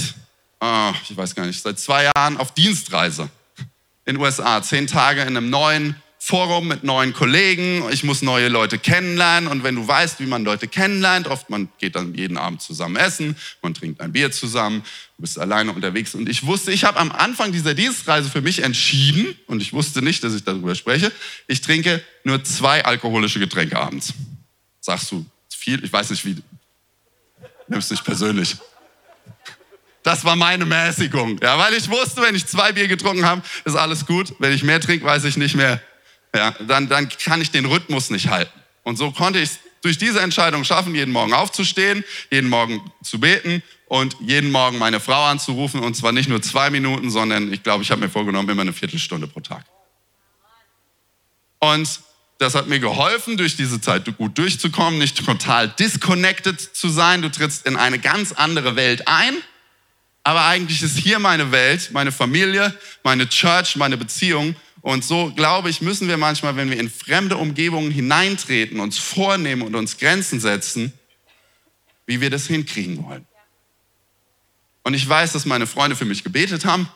[0.61, 3.29] oh, ich weiß gar nicht, seit zwei Jahren auf Dienstreise
[4.05, 4.63] in den USA.
[4.63, 7.85] Zehn Tage in einem neuen Forum mit neuen Kollegen.
[7.91, 9.49] Ich muss neue Leute kennenlernen.
[9.49, 12.97] Und wenn du weißt, wie man Leute kennenlernt, oft man geht dann jeden Abend zusammen
[12.97, 14.83] essen, man trinkt ein Bier zusammen,
[15.17, 16.15] du bist alleine unterwegs.
[16.15, 20.03] Und ich wusste, ich habe am Anfang dieser Dienstreise für mich entschieden, und ich wusste
[20.03, 21.13] nicht, dass ich darüber spreche,
[21.47, 24.13] ich trinke nur zwei alkoholische Getränke abends.
[24.81, 25.25] Sagst du
[25.69, 25.83] viel?
[25.85, 26.37] Ich weiß nicht, wie.
[27.69, 28.57] Nimmst nicht persönlich.
[30.03, 31.39] Das war meine Mäßigung.
[31.43, 34.33] Ja, weil ich wusste, wenn ich zwei Bier getrunken habe, ist alles gut.
[34.39, 35.83] Wenn ich mehr trinke, weiß ich nicht mehr,
[36.35, 38.53] ja, dann, dann kann ich den Rhythmus nicht halten.
[38.83, 43.21] Und so konnte ich es durch diese Entscheidung schaffen, jeden Morgen aufzustehen, jeden Morgen zu
[43.21, 45.81] beten und jeden Morgen meine Frau anzurufen.
[45.81, 48.73] Und zwar nicht nur zwei Minuten, sondern ich glaube, ich habe mir vorgenommen, immer eine
[48.73, 49.65] Viertelstunde pro Tag.
[51.61, 52.01] Und
[52.39, 57.23] das hat mir geholfen, durch diese Zeit gut durchzukommen, nicht total disconnected zu sein.
[57.23, 59.35] Du trittst in eine ganz andere Welt ein.
[60.23, 64.55] Aber eigentlich ist hier meine Welt, meine Familie, meine Church, meine Beziehung
[64.89, 69.61] und so, glaube ich, müssen wir manchmal, wenn wir in fremde Umgebungen hineintreten, uns vornehmen
[69.61, 70.95] und uns Grenzen setzen,
[72.07, 73.27] wie wir das hinkriegen wollen.
[74.85, 76.89] Und ich weiß, dass meine Freunde für mich gebetet haben,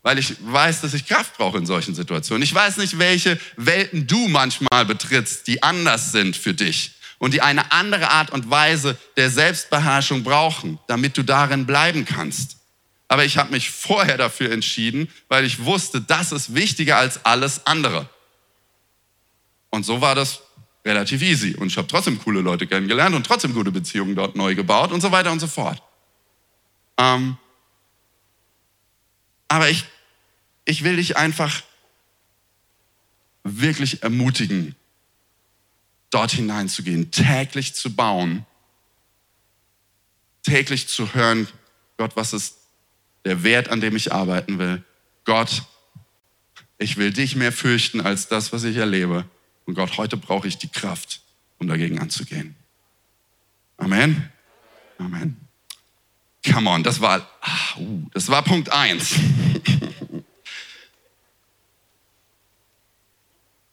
[0.00, 2.42] weil ich weiß, dass ich Kraft brauche in solchen Situationen.
[2.42, 7.42] Ich weiß nicht, welche Welten du manchmal betrittst, die anders sind für dich und die
[7.42, 12.57] eine andere Art und Weise der Selbstbeherrschung brauchen, damit du darin bleiben kannst.
[13.08, 17.66] Aber ich habe mich vorher dafür entschieden, weil ich wusste, das ist wichtiger als alles
[17.66, 18.08] andere.
[19.70, 20.42] Und so war das
[20.84, 21.54] relativ easy.
[21.54, 25.00] Und ich habe trotzdem coole Leute kennengelernt und trotzdem gute Beziehungen dort neu gebaut und
[25.00, 25.82] so weiter und so fort.
[26.98, 27.38] Ähm,
[29.48, 29.84] aber ich,
[30.66, 31.62] ich will dich einfach
[33.42, 34.74] wirklich ermutigen,
[36.10, 38.44] dort hineinzugehen, täglich zu bauen,
[40.42, 41.48] täglich zu hören,
[41.96, 42.57] Gott, was ist
[43.28, 44.82] der Wert, an dem ich arbeiten will.
[45.24, 45.62] Gott,
[46.78, 49.26] ich will dich mehr fürchten als das, was ich erlebe.
[49.66, 51.20] Und Gott, heute brauche ich die Kraft,
[51.58, 52.56] um dagegen anzugehen.
[53.76, 54.30] Amen.
[54.96, 55.36] Amen.
[56.50, 59.14] Come on, das war, ah, uh, das war Punkt eins.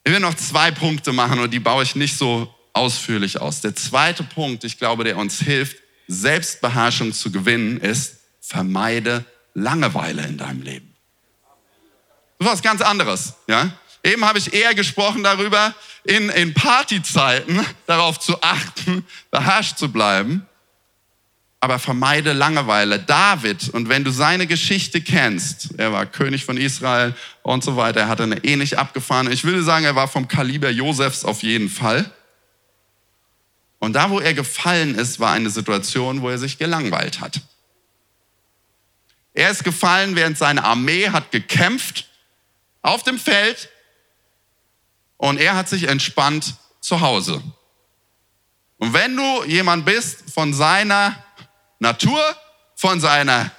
[0.07, 3.61] Ich will noch zwei Punkte machen und die baue ich nicht so ausführlich aus.
[3.61, 10.37] Der zweite Punkt, ich glaube, der uns hilft, Selbstbeherrschung zu gewinnen, ist, vermeide Langeweile in
[10.37, 10.93] deinem Leben.
[12.37, 13.71] Das ist was ganz anderes, ja?
[14.03, 20.45] Eben habe ich eher gesprochen darüber, in, in Partyzeiten darauf zu achten, beherrscht zu bleiben.
[21.59, 22.99] Aber vermeide Langeweile.
[22.99, 28.01] David, und wenn du seine Geschichte kennst, er war König von Israel und so weiter,
[28.01, 31.69] er hatte eine ähnlich abgefahrene, ich würde sagen, er war vom Kaliber Josefs auf jeden
[31.69, 32.11] Fall.
[33.79, 37.41] Und da, wo er gefallen ist, war eine Situation, wo er sich gelangweilt hat.
[39.35, 42.07] Er ist gefallen, während seine Armee hat gekämpft
[42.81, 43.69] auf dem Feld
[45.17, 47.43] und er hat sich entspannt zu Hause.
[48.77, 51.21] Und wenn du jemand bist von seiner
[51.79, 52.21] Natur,
[52.75, 53.51] von seiner,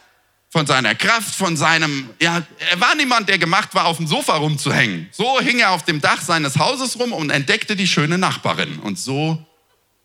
[0.48, 4.36] von seiner Kraft, von seinem, ja, er war niemand, der gemacht war, auf dem Sofa
[4.36, 5.08] rumzuhängen.
[5.12, 8.78] So hing er auf dem Dach seines Hauses rum und entdeckte die schöne Nachbarin.
[8.78, 9.44] Und so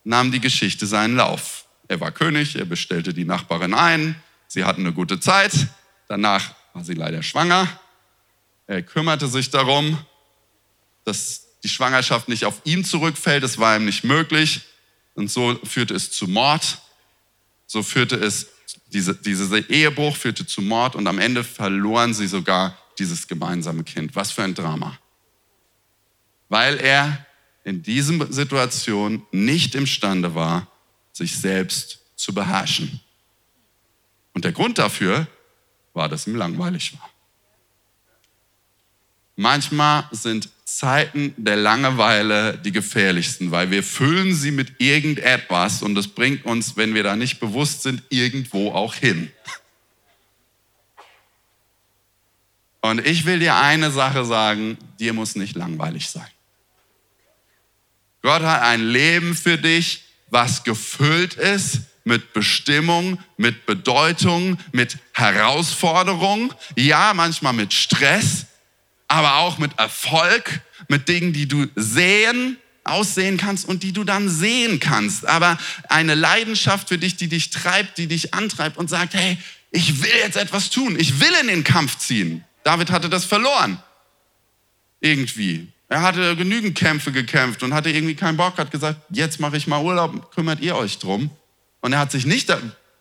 [0.04, 1.66] nahm die Geschichte seinen Lauf.
[1.88, 4.22] Er war König, er bestellte die Nachbarin ein,
[4.54, 5.54] Sie hatten eine gute Zeit.
[6.10, 7.70] Danach war sie leider schwanger.
[8.68, 9.98] Er kümmerte sich darum,
[11.06, 13.46] dass die Schwangerschaft nicht auf ihn zurückfällt.
[13.46, 14.64] Es war ihm nicht möglich.
[15.14, 16.82] Und so führte es zu Mord.
[17.66, 18.48] So führte es
[18.88, 24.18] Diese, dieser Ehebruch führte zu Mord und am Ende verloren sie sogar dieses gemeinsame Kind.
[24.18, 25.00] Was für ein Drama.
[26.50, 27.26] Weil er
[27.64, 30.68] in dieser Situation nicht imstande war,
[31.14, 33.00] sich selbst zu beherrschen.
[34.34, 35.28] Und der Grund dafür
[35.94, 37.10] war, dass ihm langweilig war.
[39.36, 46.08] Manchmal sind Zeiten der Langeweile die gefährlichsten, weil wir füllen sie mit irgendetwas und das
[46.08, 49.32] bringt uns, wenn wir da nicht bewusst sind, irgendwo auch hin.
[52.82, 56.28] Und ich will dir eine Sache sagen, dir muss nicht langweilig sein.
[58.22, 66.54] Gott hat ein Leben für dich, was gefüllt ist mit Bestimmung, mit Bedeutung, mit Herausforderung,
[66.76, 68.46] ja, manchmal mit Stress,
[69.08, 74.30] aber auch mit Erfolg, mit Dingen, die du sehen, aussehen kannst und die du dann
[74.30, 75.28] sehen kannst.
[75.28, 75.58] Aber
[75.90, 79.38] eine Leidenschaft für dich, die dich treibt, die dich antreibt und sagt, hey,
[79.72, 82.44] ich will jetzt etwas tun, ich will in den Kampf ziehen.
[82.64, 83.82] David hatte das verloren.
[85.00, 85.68] Irgendwie.
[85.88, 89.68] Er hatte genügend Kämpfe gekämpft und hatte irgendwie keinen Bock, hat gesagt, jetzt mache ich
[89.68, 91.32] mal Urlaub, kümmert ihr euch drum.
[91.82, 92.54] Und er hat sich nicht,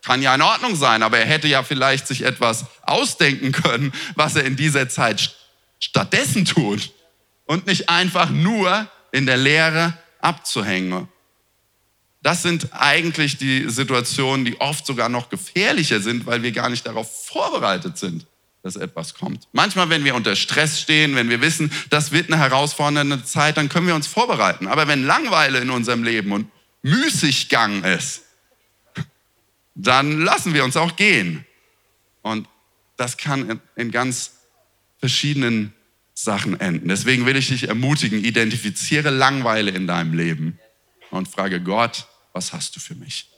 [0.03, 4.37] kann ja in Ordnung sein, aber er hätte ja vielleicht sich etwas ausdenken können, was
[4.37, 5.37] er in dieser Zeit
[5.79, 6.91] stattdessen tut
[7.45, 11.09] und nicht einfach nur in der Lehre abzuhängen.
[12.23, 16.87] Das sind eigentlich die Situationen, die oft sogar noch gefährlicher sind, weil wir gar nicht
[16.87, 18.27] darauf vorbereitet sind,
[18.63, 19.49] dass etwas kommt.
[19.53, 23.71] Manchmal, wenn wir unter Stress stehen, wenn wir wissen, das wird eine herausfordernde Zeit, dann
[23.71, 24.67] können wir uns vorbereiten.
[24.69, 26.51] Aber wenn Langweile in unserem Leben und
[26.83, 28.23] Müßiggang ist,
[29.75, 31.45] dann lassen wir uns auch gehen.
[32.23, 32.49] Und
[32.97, 34.33] das kann in, ganz
[34.99, 35.73] verschiedenen
[36.15, 36.89] Sachen enden.
[36.89, 40.59] Deswegen will ich dich ermutigen, identifiziere Langweile in deinem Leben
[41.11, 43.29] und frage Gott, was hast du für mich?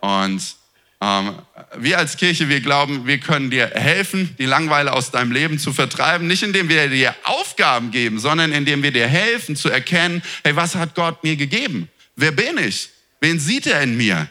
[0.00, 0.56] Und
[1.00, 1.36] ähm,
[1.78, 5.72] wir als Kirche, wir glauben, wir können dir helfen, die Langweile aus deinem Leben zu
[5.72, 6.26] vertreiben.
[6.26, 10.74] Nicht indem wir dir Aufgaben geben, sondern indem wir dir helfen zu erkennen, hey, was
[10.74, 11.88] hat Gott mir gegeben?
[12.14, 12.90] Wer bin ich?
[13.20, 14.28] Wen sieht er in mir?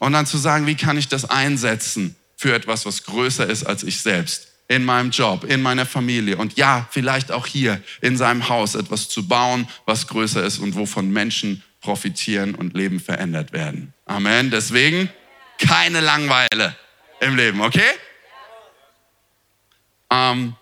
[0.00, 3.84] Und dann zu sagen, wie kann ich das einsetzen für etwas, was größer ist als
[3.84, 4.48] ich selbst?
[4.66, 9.08] in meinem Job, in meiner Familie und ja, vielleicht auch hier in seinem Haus etwas
[9.08, 13.92] zu bauen, was größer ist und wovon Menschen profitieren und Leben verändert werden.
[14.04, 14.52] Amen.
[14.52, 15.10] Deswegen
[15.58, 16.76] keine Langweile
[17.18, 17.82] im Leben, okay?
[20.08, 20.54] Ähm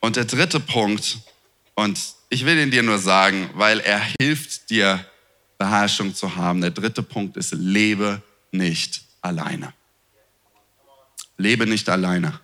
[0.00, 1.18] und der dritte Punkt,
[1.80, 1.98] und
[2.30, 5.04] ich will ihn dir nur sagen, weil er hilft dir,
[5.58, 6.62] Beherrschung zu haben.
[6.62, 9.74] Der dritte Punkt ist, lebe nicht alleine.
[11.36, 12.40] Lebe nicht alleine.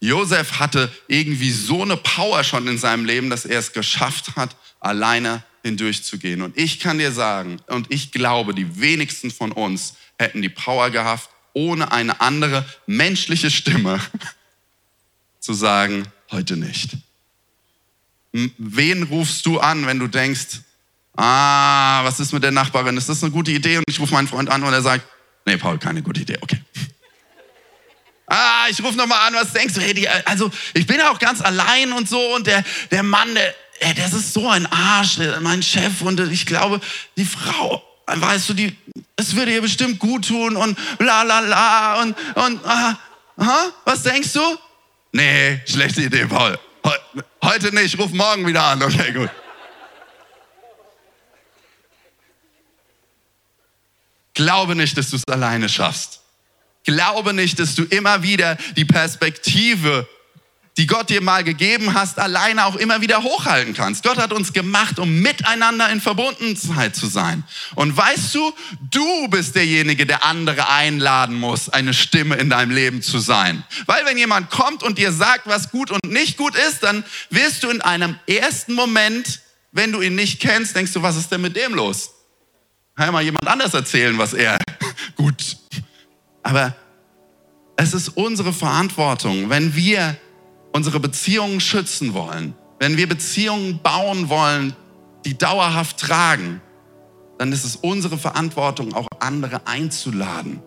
[0.00, 4.56] Josef hatte irgendwie so eine Power schon in seinem Leben, dass er es geschafft hat,
[4.80, 6.42] alleine hindurchzugehen.
[6.42, 10.90] Und ich kann dir sagen, und ich glaube, die wenigsten von uns hätten die Power
[10.90, 14.00] gehabt, ohne eine andere menschliche Stimme
[15.38, 16.96] zu sagen, heute nicht.
[18.32, 20.60] Wen rufst du an, wenn du denkst,
[21.16, 22.96] ah, was ist mit der Nachbarin?
[22.96, 23.78] Ist das eine gute Idee?
[23.78, 25.06] Und ich rufe meinen Freund an und er sagt,
[25.44, 26.38] Nee, Paul, keine gute Idee.
[26.40, 26.60] Okay.
[28.34, 29.80] Ah, ich rufe nochmal an, was denkst du?
[29.82, 33.54] Hey, die, also ich bin auch ganz allein und so und der, der Mann, der,
[33.80, 36.80] ey, das ist so ein Arsch, mein Chef und ich glaube,
[37.18, 38.74] die Frau, weißt du, die,
[39.16, 42.98] es würde ihr bestimmt gut tun und la la la und, und ah,
[43.36, 44.58] aha, was denkst du?
[45.10, 46.58] Nee, schlechte Idee, Paul.
[47.44, 48.82] Heute nicht, ruf morgen wieder an.
[48.82, 49.30] Okay, gut.
[54.34, 56.20] Glaube nicht, dass du es alleine schaffst.
[56.84, 60.08] Glaube nicht, dass du immer wieder die Perspektive,
[60.78, 64.02] die Gott dir mal gegeben hast, alleine auch immer wieder hochhalten kannst.
[64.02, 67.44] Gott hat uns gemacht, um miteinander in Verbundenheit zu sein.
[67.74, 68.52] Und weißt du,
[68.90, 73.64] du bist derjenige, der andere einladen muss, eine Stimme in deinem Leben zu sein.
[73.84, 77.64] Weil wenn jemand kommt und dir sagt, was gut und nicht gut ist, dann wirst
[77.64, 81.42] du in einem ersten Moment, wenn du ihn nicht kennst, denkst du, was ist denn
[81.42, 82.12] mit dem los?
[82.96, 84.58] Kann mal jemand anders erzählen, was er
[85.16, 85.58] gut.
[86.42, 86.74] Aber
[87.76, 90.16] es ist unsere Verantwortung, wenn wir
[90.72, 94.74] unsere Beziehungen schützen wollen, wenn wir Beziehungen bauen wollen,
[95.24, 96.60] die dauerhaft tragen,
[97.38, 100.60] dann ist es unsere Verantwortung, auch andere einzuladen.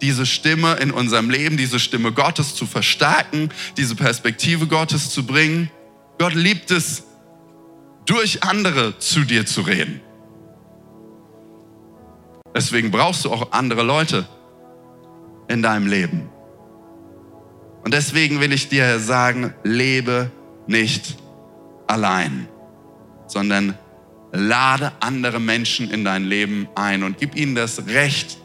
[0.00, 5.70] Diese Stimme in unserem Leben, diese Stimme Gottes zu verstärken, diese Perspektive Gottes zu bringen.
[6.18, 7.04] Gott liebt es,
[8.04, 10.00] durch andere zu dir zu reden.
[12.54, 14.26] Deswegen brauchst du auch andere Leute
[15.48, 16.31] in deinem Leben.
[17.84, 20.30] Und deswegen will ich dir sagen, lebe
[20.66, 21.16] nicht
[21.86, 22.48] allein,
[23.26, 23.76] sondern
[24.32, 28.38] Lade andere Menschen in dein Leben ein und gib ihnen das Recht,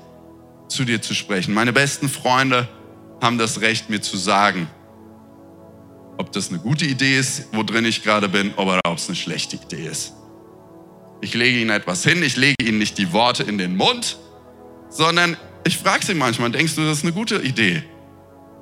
[0.68, 1.54] zu dir zu sprechen.
[1.54, 2.68] Meine besten Freunde
[3.22, 4.68] haben das Recht, mir zu sagen,
[6.18, 9.16] ob das eine gute Idee ist, wo drin ich gerade bin, oder ob es eine
[9.16, 10.14] schlechte Idee ist.
[11.22, 14.18] Ich lege ihnen etwas hin, ich lege ihnen nicht die Worte in den Mund,
[14.90, 17.84] sondern ich frage sie manchmal, denkst du, das ist eine gute Idee,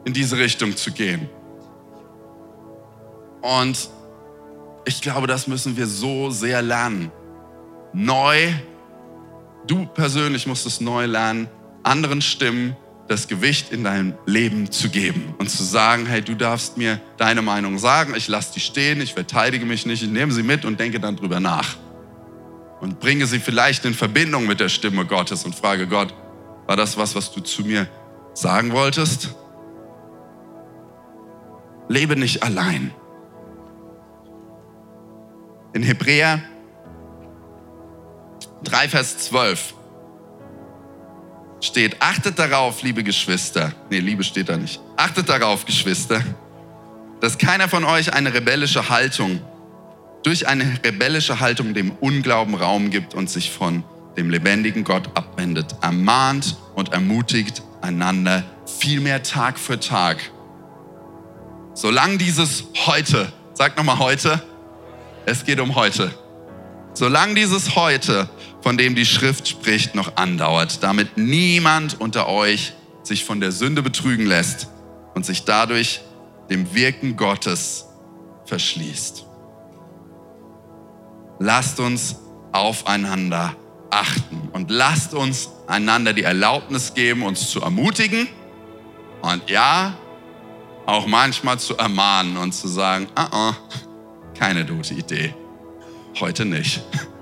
[0.05, 1.29] in diese Richtung zu gehen?
[3.41, 3.89] Und
[4.85, 7.11] ich glaube, das müssen wir so sehr lernen.
[7.93, 8.51] Neu,
[9.67, 11.47] du persönlich musst es neu lernen,
[11.83, 12.75] anderen Stimmen
[13.07, 17.41] das Gewicht in deinem Leben zu geben und zu sagen, hey, du darfst mir deine
[17.41, 20.79] Meinung sagen, ich lasse die stehen, ich verteidige mich nicht, ich nehme sie mit und
[20.79, 21.77] denke dann drüber nach.
[22.81, 26.13] Und bringe sie vielleicht in Verbindung mit der Stimme Gottes und frage Gott,
[26.65, 27.87] war das was, was du zu mir
[28.33, 29.35] sagen wolltest?
[31.87, 32.91] Lebe nicht allein.
[35.73, 36.41] In Hebräer
[38.63, 39.73] 3, Vers 12
[41.61, 46.21] steht, achtet darauf, liebe Geschwister, nee, Liebe steht da nicht, achtet darauf, Geschwister,
[47.21, 49.41] dass keiner von euch eine rebellische Haltung,
[50.23, 53.83] durch eine rebellische Haltung dem Unglauben Raum gibt und sich von
[54.17, 60.17] dem lebendigen Gott abwendet, ermahnt und ermutigt einander, vielmehr Tag für Tag.
[61.75, 64.41] Solange dieses heute, sag nochmal heute,
[65.25, 66.09] es geht um heute.
[66.93, 68.29] Solange dieses heute
[68.61, 72.71] von dem die Schrift spricht, noch andauert, damit niemand unter euch
[73.03, 74.69] sich von der Sünde betrügen lässt
[75.15, 75.99] und sich dadurch
[76.49, 77.87] dem Wirken Gottes
[78.45, 79.25] verschließt.
[81.39, 82.15] Lasst uns
[82.53, 83.53] aufeinander
[83.89, 88.29] achten und lasst uns einander die Erlaubnis geben, uns zu ermutigen
[89.21, 89.97] und ja,
[90.85, 93.53] auch manchmal zu ermahnen und zu sagen, uh -uh,
[94.37, 95.33] keine gute Idee,
[96.19, 96.81] heute nicht.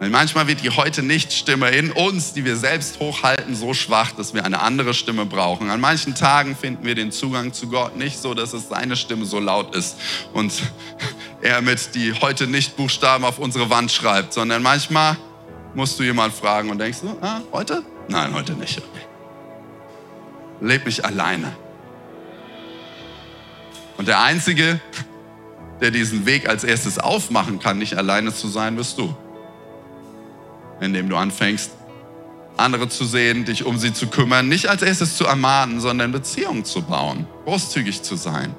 [0.00, 4.12] Weil manchmal wird die heute nicht Stimme in uns, die wir selbst hochhalten, so schwach,
[4.12, 5.68] dass wir eine andere Stimme brauchen.
[5.68, 9.26] An manchen Tagen finden wir den Zugang zu Gott nicht so, dass es seine Stimme
[9.26, 9.96] so laut ist
[10.32, 10.54] und
[11.42, 15.18] er mit die heute nicht Buchstaben auf unsere Wand schreibt, sondern manchmal
[15.74, 17.82] musst du jemand fragen und denkst ah, heute?
[18.08, 18.80] Nein, heute nicht.
[20.62, 21.52] Leb mich alleine.
[24.00, 24.80] Und der Einzige,
[25.82, 29.14] der diesen Weg als erstes aufmachen kann, nicht alleine zu sein, bist du
[30.80, 31.72] indem du anfängst,
[32.56, 36.64] andere zu sehen, dich um sie zu kümmern, nicht als erstes zu ermahnen, sondern Beziehungen
[36.64, 38.54] zu bauen, großzügig zu sein.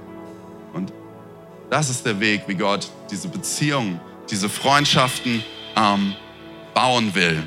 [0.74, 0.94] Und
[1.72, 5.44] das ist der Weg, wie Gott diese Beziehungen, diese Freundschaften
[5.76, 6.14] ähm,
[6.76, 7.42] bauen will.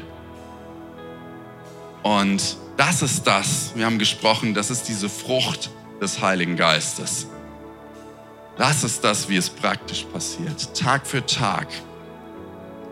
[2.03, 5.71] Und das ist das, wir haben gesprochen, das ist diese Frucht
[6.01, 7.29] des Heiligen Geistes.
[8.57, 11.67] Das ist das, wie es praktisch passiert, Tag für Tag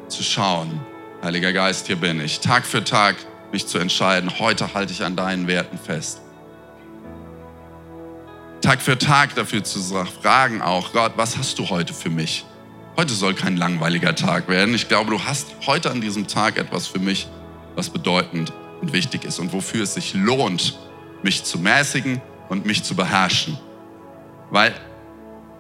[0.09, 0.81] zu schauen,
[1.23, 2.41] Heiliger Geist, hier bin ich.
[2.41, 3.15] Tag für Tag
[3.53, 6.21] mich zu entscheiden, heute halte ich an deinen Werten fest.
[8.61, 9.79] Tag für Tag dafür zu
[10.21, 12.45] fragen auch, Gott, was hast du heute für mich?
[12.97, 14.75] Heute soll kein langweiliger Tag werden.
[14.75, 17.29] Ich glaube, du hast heute an diesem Tag etwas für mich,
[17.77, 20.77] was bedeutend und wichtig ist und wofür es sich lohnt,
[21.23, 23.57] mich zu mäßigen und mich zu beherrschen.
[24.51, 24.75] Weil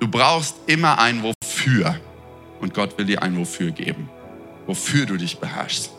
[0.03, 1.99] du brauchst immer ein Wofür
[2.61, 4.09] und Gott will dir ein Wofür geben
[4.67, 5.91] wofür du dich beherrschst.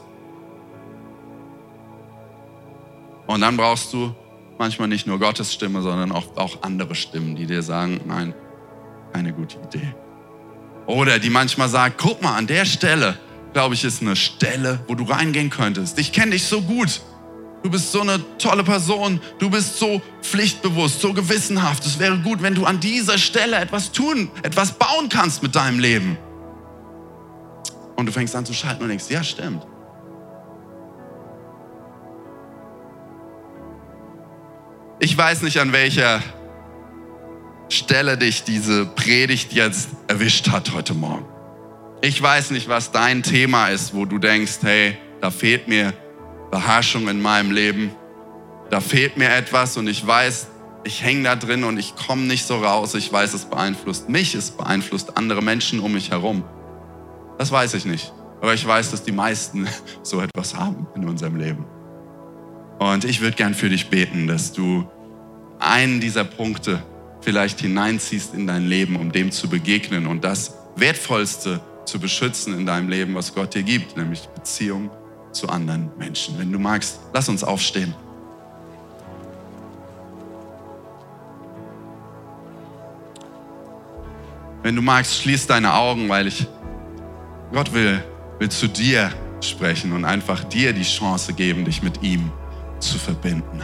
[3.28, 4.16] Und dann brauchst du
[4.58, 8.34] manchmal nicht nur Gottes Stimme, sondern auch, auch andere Stimmen, die dir sagen, nein,
[9.14, 9.94] keine gute Idee.
[10.86, 13.18] Oder die manchmal sagen, guck mal, an der Stelle,
[13.54, 15.98] glaube ich, ist eine Stelle, wo du reingehen könntest.
[16.00, 17.02] Ich kenne dich so gut.
[17.64, 19.22] Du bist so eine tolle Person.
[19.40, 21.86] Du bist so pflichtbewusst, so gewissenhaft.
[21.86, 25.80] Es wäre gut, wenn du an dieser Stelle etwas tun, etwas bauen kannst mit deinem
[25.80, 26.18] Leben.
[27.96, 29.66] Und du fängst an zu schalten und denkst, ja, stimmt.
[35.00, 36.22] Ich weiß nicht, an welcher
[37.70, 41.26] Stelle dich diese Predigt jetzt erwischt hat heute Morgen.
[42.02, 45.94] Ich weiß nicht, was dein Thema ist, wo du denkst, hey, da fehlt mir
[46.54, 47.90] Beherrschung in meinem Leben.
[48.70, 50.50] Da fehlt mir etwas und ich weiß,
[50.84, 52.94] ich hänge da drin und ich komme nicht so raus.
[52.94, 56.44] Ich weiß, es beeinflusst mich, es beeinflusst andere Menschen um mich herum.
[57.40, 58.14] Das weiß ich nicht.
[58.40, 59.68] Aber ich weiß, dass die meisten
[60.04, 61.66] so etwas haben in unserem Leben.
[62.78, 64.88] Und ich würde gern für dich beten, dass du
[65.58, 66.84] einen dieser Punkte
[67.22, 72.68] vielleicht hineinziehst in dein Leben, um dem zu begegnen und das Wertvollste zu beschützen in
[72.68, 74.92] deinem Leben, was Gott dir gibt, nämlich Beziehung
[75.34, 76.38] zu anderen Menschen.
[76.38, 77.94] Wenn du magst, lass uns aufstehen.
[84.62, 86.48] Wenn du magst, schließ deine Augen, weil ich
[87.52, 88.02] Gott will,
[88.40, 89.12] will zu dir
[89.42, 92.32] sprechen und einfach dir die Chance geben, dich mit ihm
[92.80, 93.62] zu verbinden.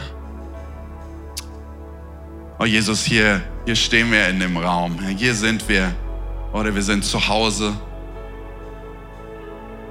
[2.58, 4.98] Oh Jesus, hier, hier stehen wir in dem Raum.
[5.16, 5.94] Hier sind wir.
[6.52, 7.72] Oder wir sind zu Hause.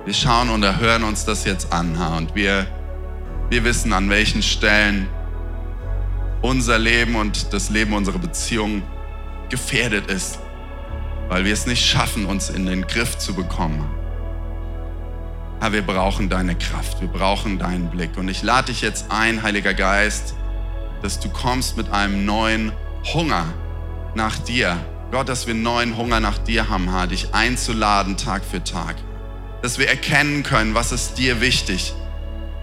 [0.06, 1.96] Wir schauen und hören uns das jetzt an.
[2.18, 2.66] Und wir,
[3.50, 5.08] wir wissen, an welchen Stellen
[6.42, 8.82] unser Leben und das Leben unserer Beziehung
[9.50, 10.40] gefährdet ist,
[11.28, 13.90] weil wir es nicht schaffen, uns in den Griff zu bekommen.
[15.60, 18.18] Aber wir brauchen deine Kraft, wir brauchen deinen Blick.
[18.18, 20.34] Und ich lade dich jetzt ein, Heiliger Geist,
[21.02, 22.72] dass du kommst mit einem neuen
[23.14, 23.46] Hunger
[24.16, 24.78] nach dir.
[25.12, 28.96] Gott, dass wir neuen Hunger nach dir haben, dich einzuladen Tag für Tag.
[29.62, 31.94] Dass wir erkennen können, was ist dir wichtig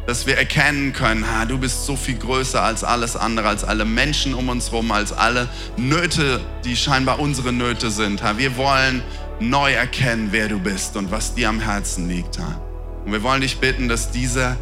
[0.07, 3.85] dass wir erkennen können, ha, du bist so viel größer als alles andere, als alle
[3.85, 8.23] Menschen um uns herum, als alle Nöte, die scheinbar unsere Nöte sind.
[8.23, 8.39] Ha.
[8.39, 9.03] Wir wollen
[9.41, 12.39] neu erkennen, wer du bist und was dir am Herzen liegt.
[12.39, 12.61] Ha.
[13.05, 14.57] Und wir wollen dich bitten, dass diese,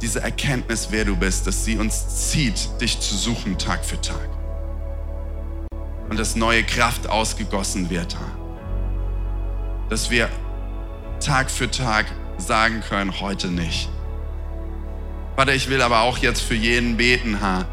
[0.00, 4.28] diese Erkenntnis, wer du bist, dass sie uns zieht, dich zu suchen Tag für Tag.
[6.08, 8.14] Und dass neue Kraft ausgegossen wird.
[8.14, 8.26] Ha.
[9.90, 10.30] Dass wir
[11.28, 12.06] Tag für Tag
[12.38, 13.90] sagen können, heute nicht
[15.36, 17.66] Vater, ich will aber auch jetzt für jeden beten, ha,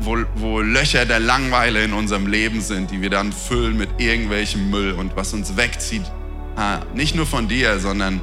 [0.00, 4.68] wo, wo Löcher der Langweile in unserem Leben sind, die wir dann füllen mit irgendwelchem
[4.68, 6.02] Müll und was uns wegzieht.
[6.56, 8.20] Ha, nicht nur von dir, sondern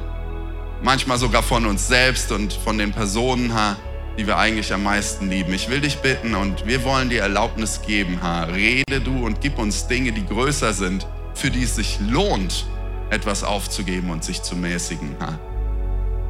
[0.82, 3.76] manchmal sogar von uns selbst und von den Personen, ha,
[4.18, 5.54] die wir eigentlich am meisten lieben.
[5.54, 8.22] Ich will dich bitten und wir wollen dir Erlaubnis geben.
[8.22, 8.42] Ha.
[8.44, 12.66] Rede du und gib uns Dinge, die größer sind, für die es sich lohnt,
[13.10, 15.16] etwas aufzugeben und sich zu mäßigen.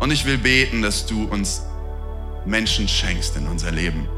[0.00, 1.62] Und ich will beten, dass du uns
[2.46, 4.08] Menschen schenkst in unser Leben,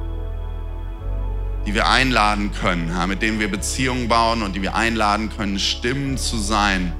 [1.66, 6.16] die wir einladen können, mit denen wir Beziehungen bauen und die wir einladen können, Stimmen
[6.16, 6.92] zu sein,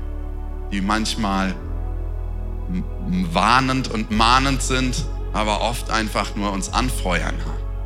[0.73, 1.55] die manchmal
[3.33, 7.35] warnend und mahnend sind, aber oft einfach nur uns anfeuern,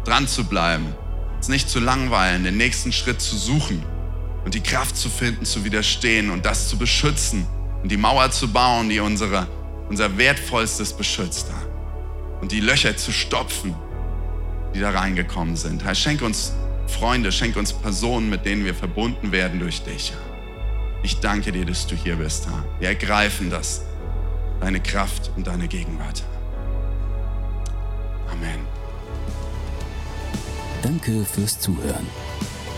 [0.05, 0.95] dran zu bleiben,
[1.37, 3.83] uns nicht zu langweilen, den nächsten Schritt zu suchen
[4.45, 7.47] und die Kraft zu finden, zu widerstehen und das zu beschützen
[7.83, 9.47] und die Mauer zu bauen, die unsere
[9.89, 11.49] unser wertvollstes beschützt
[12.41, 13.75] und die Löcher zu stopfen,
[14.75, 15.85] die da reingekommen sind.
[15.85, 16.53] Herr, schenk uns
[16.87, 20.13] Freunde, schenk uns Personen, mit denen wir verbunden werden durch dich.
[21.03, 22.47] Ich danke dir, dass du hier bist.
[22.47, 22.65] Herr.
[22.81, 23.83] Wir ergreifen das,
[24.61, 26.23] deine Kraft und deine Gegenwart.
[28.31, 28.61] Amen.
[30.83, 32.07] Danke fürs Zuhören.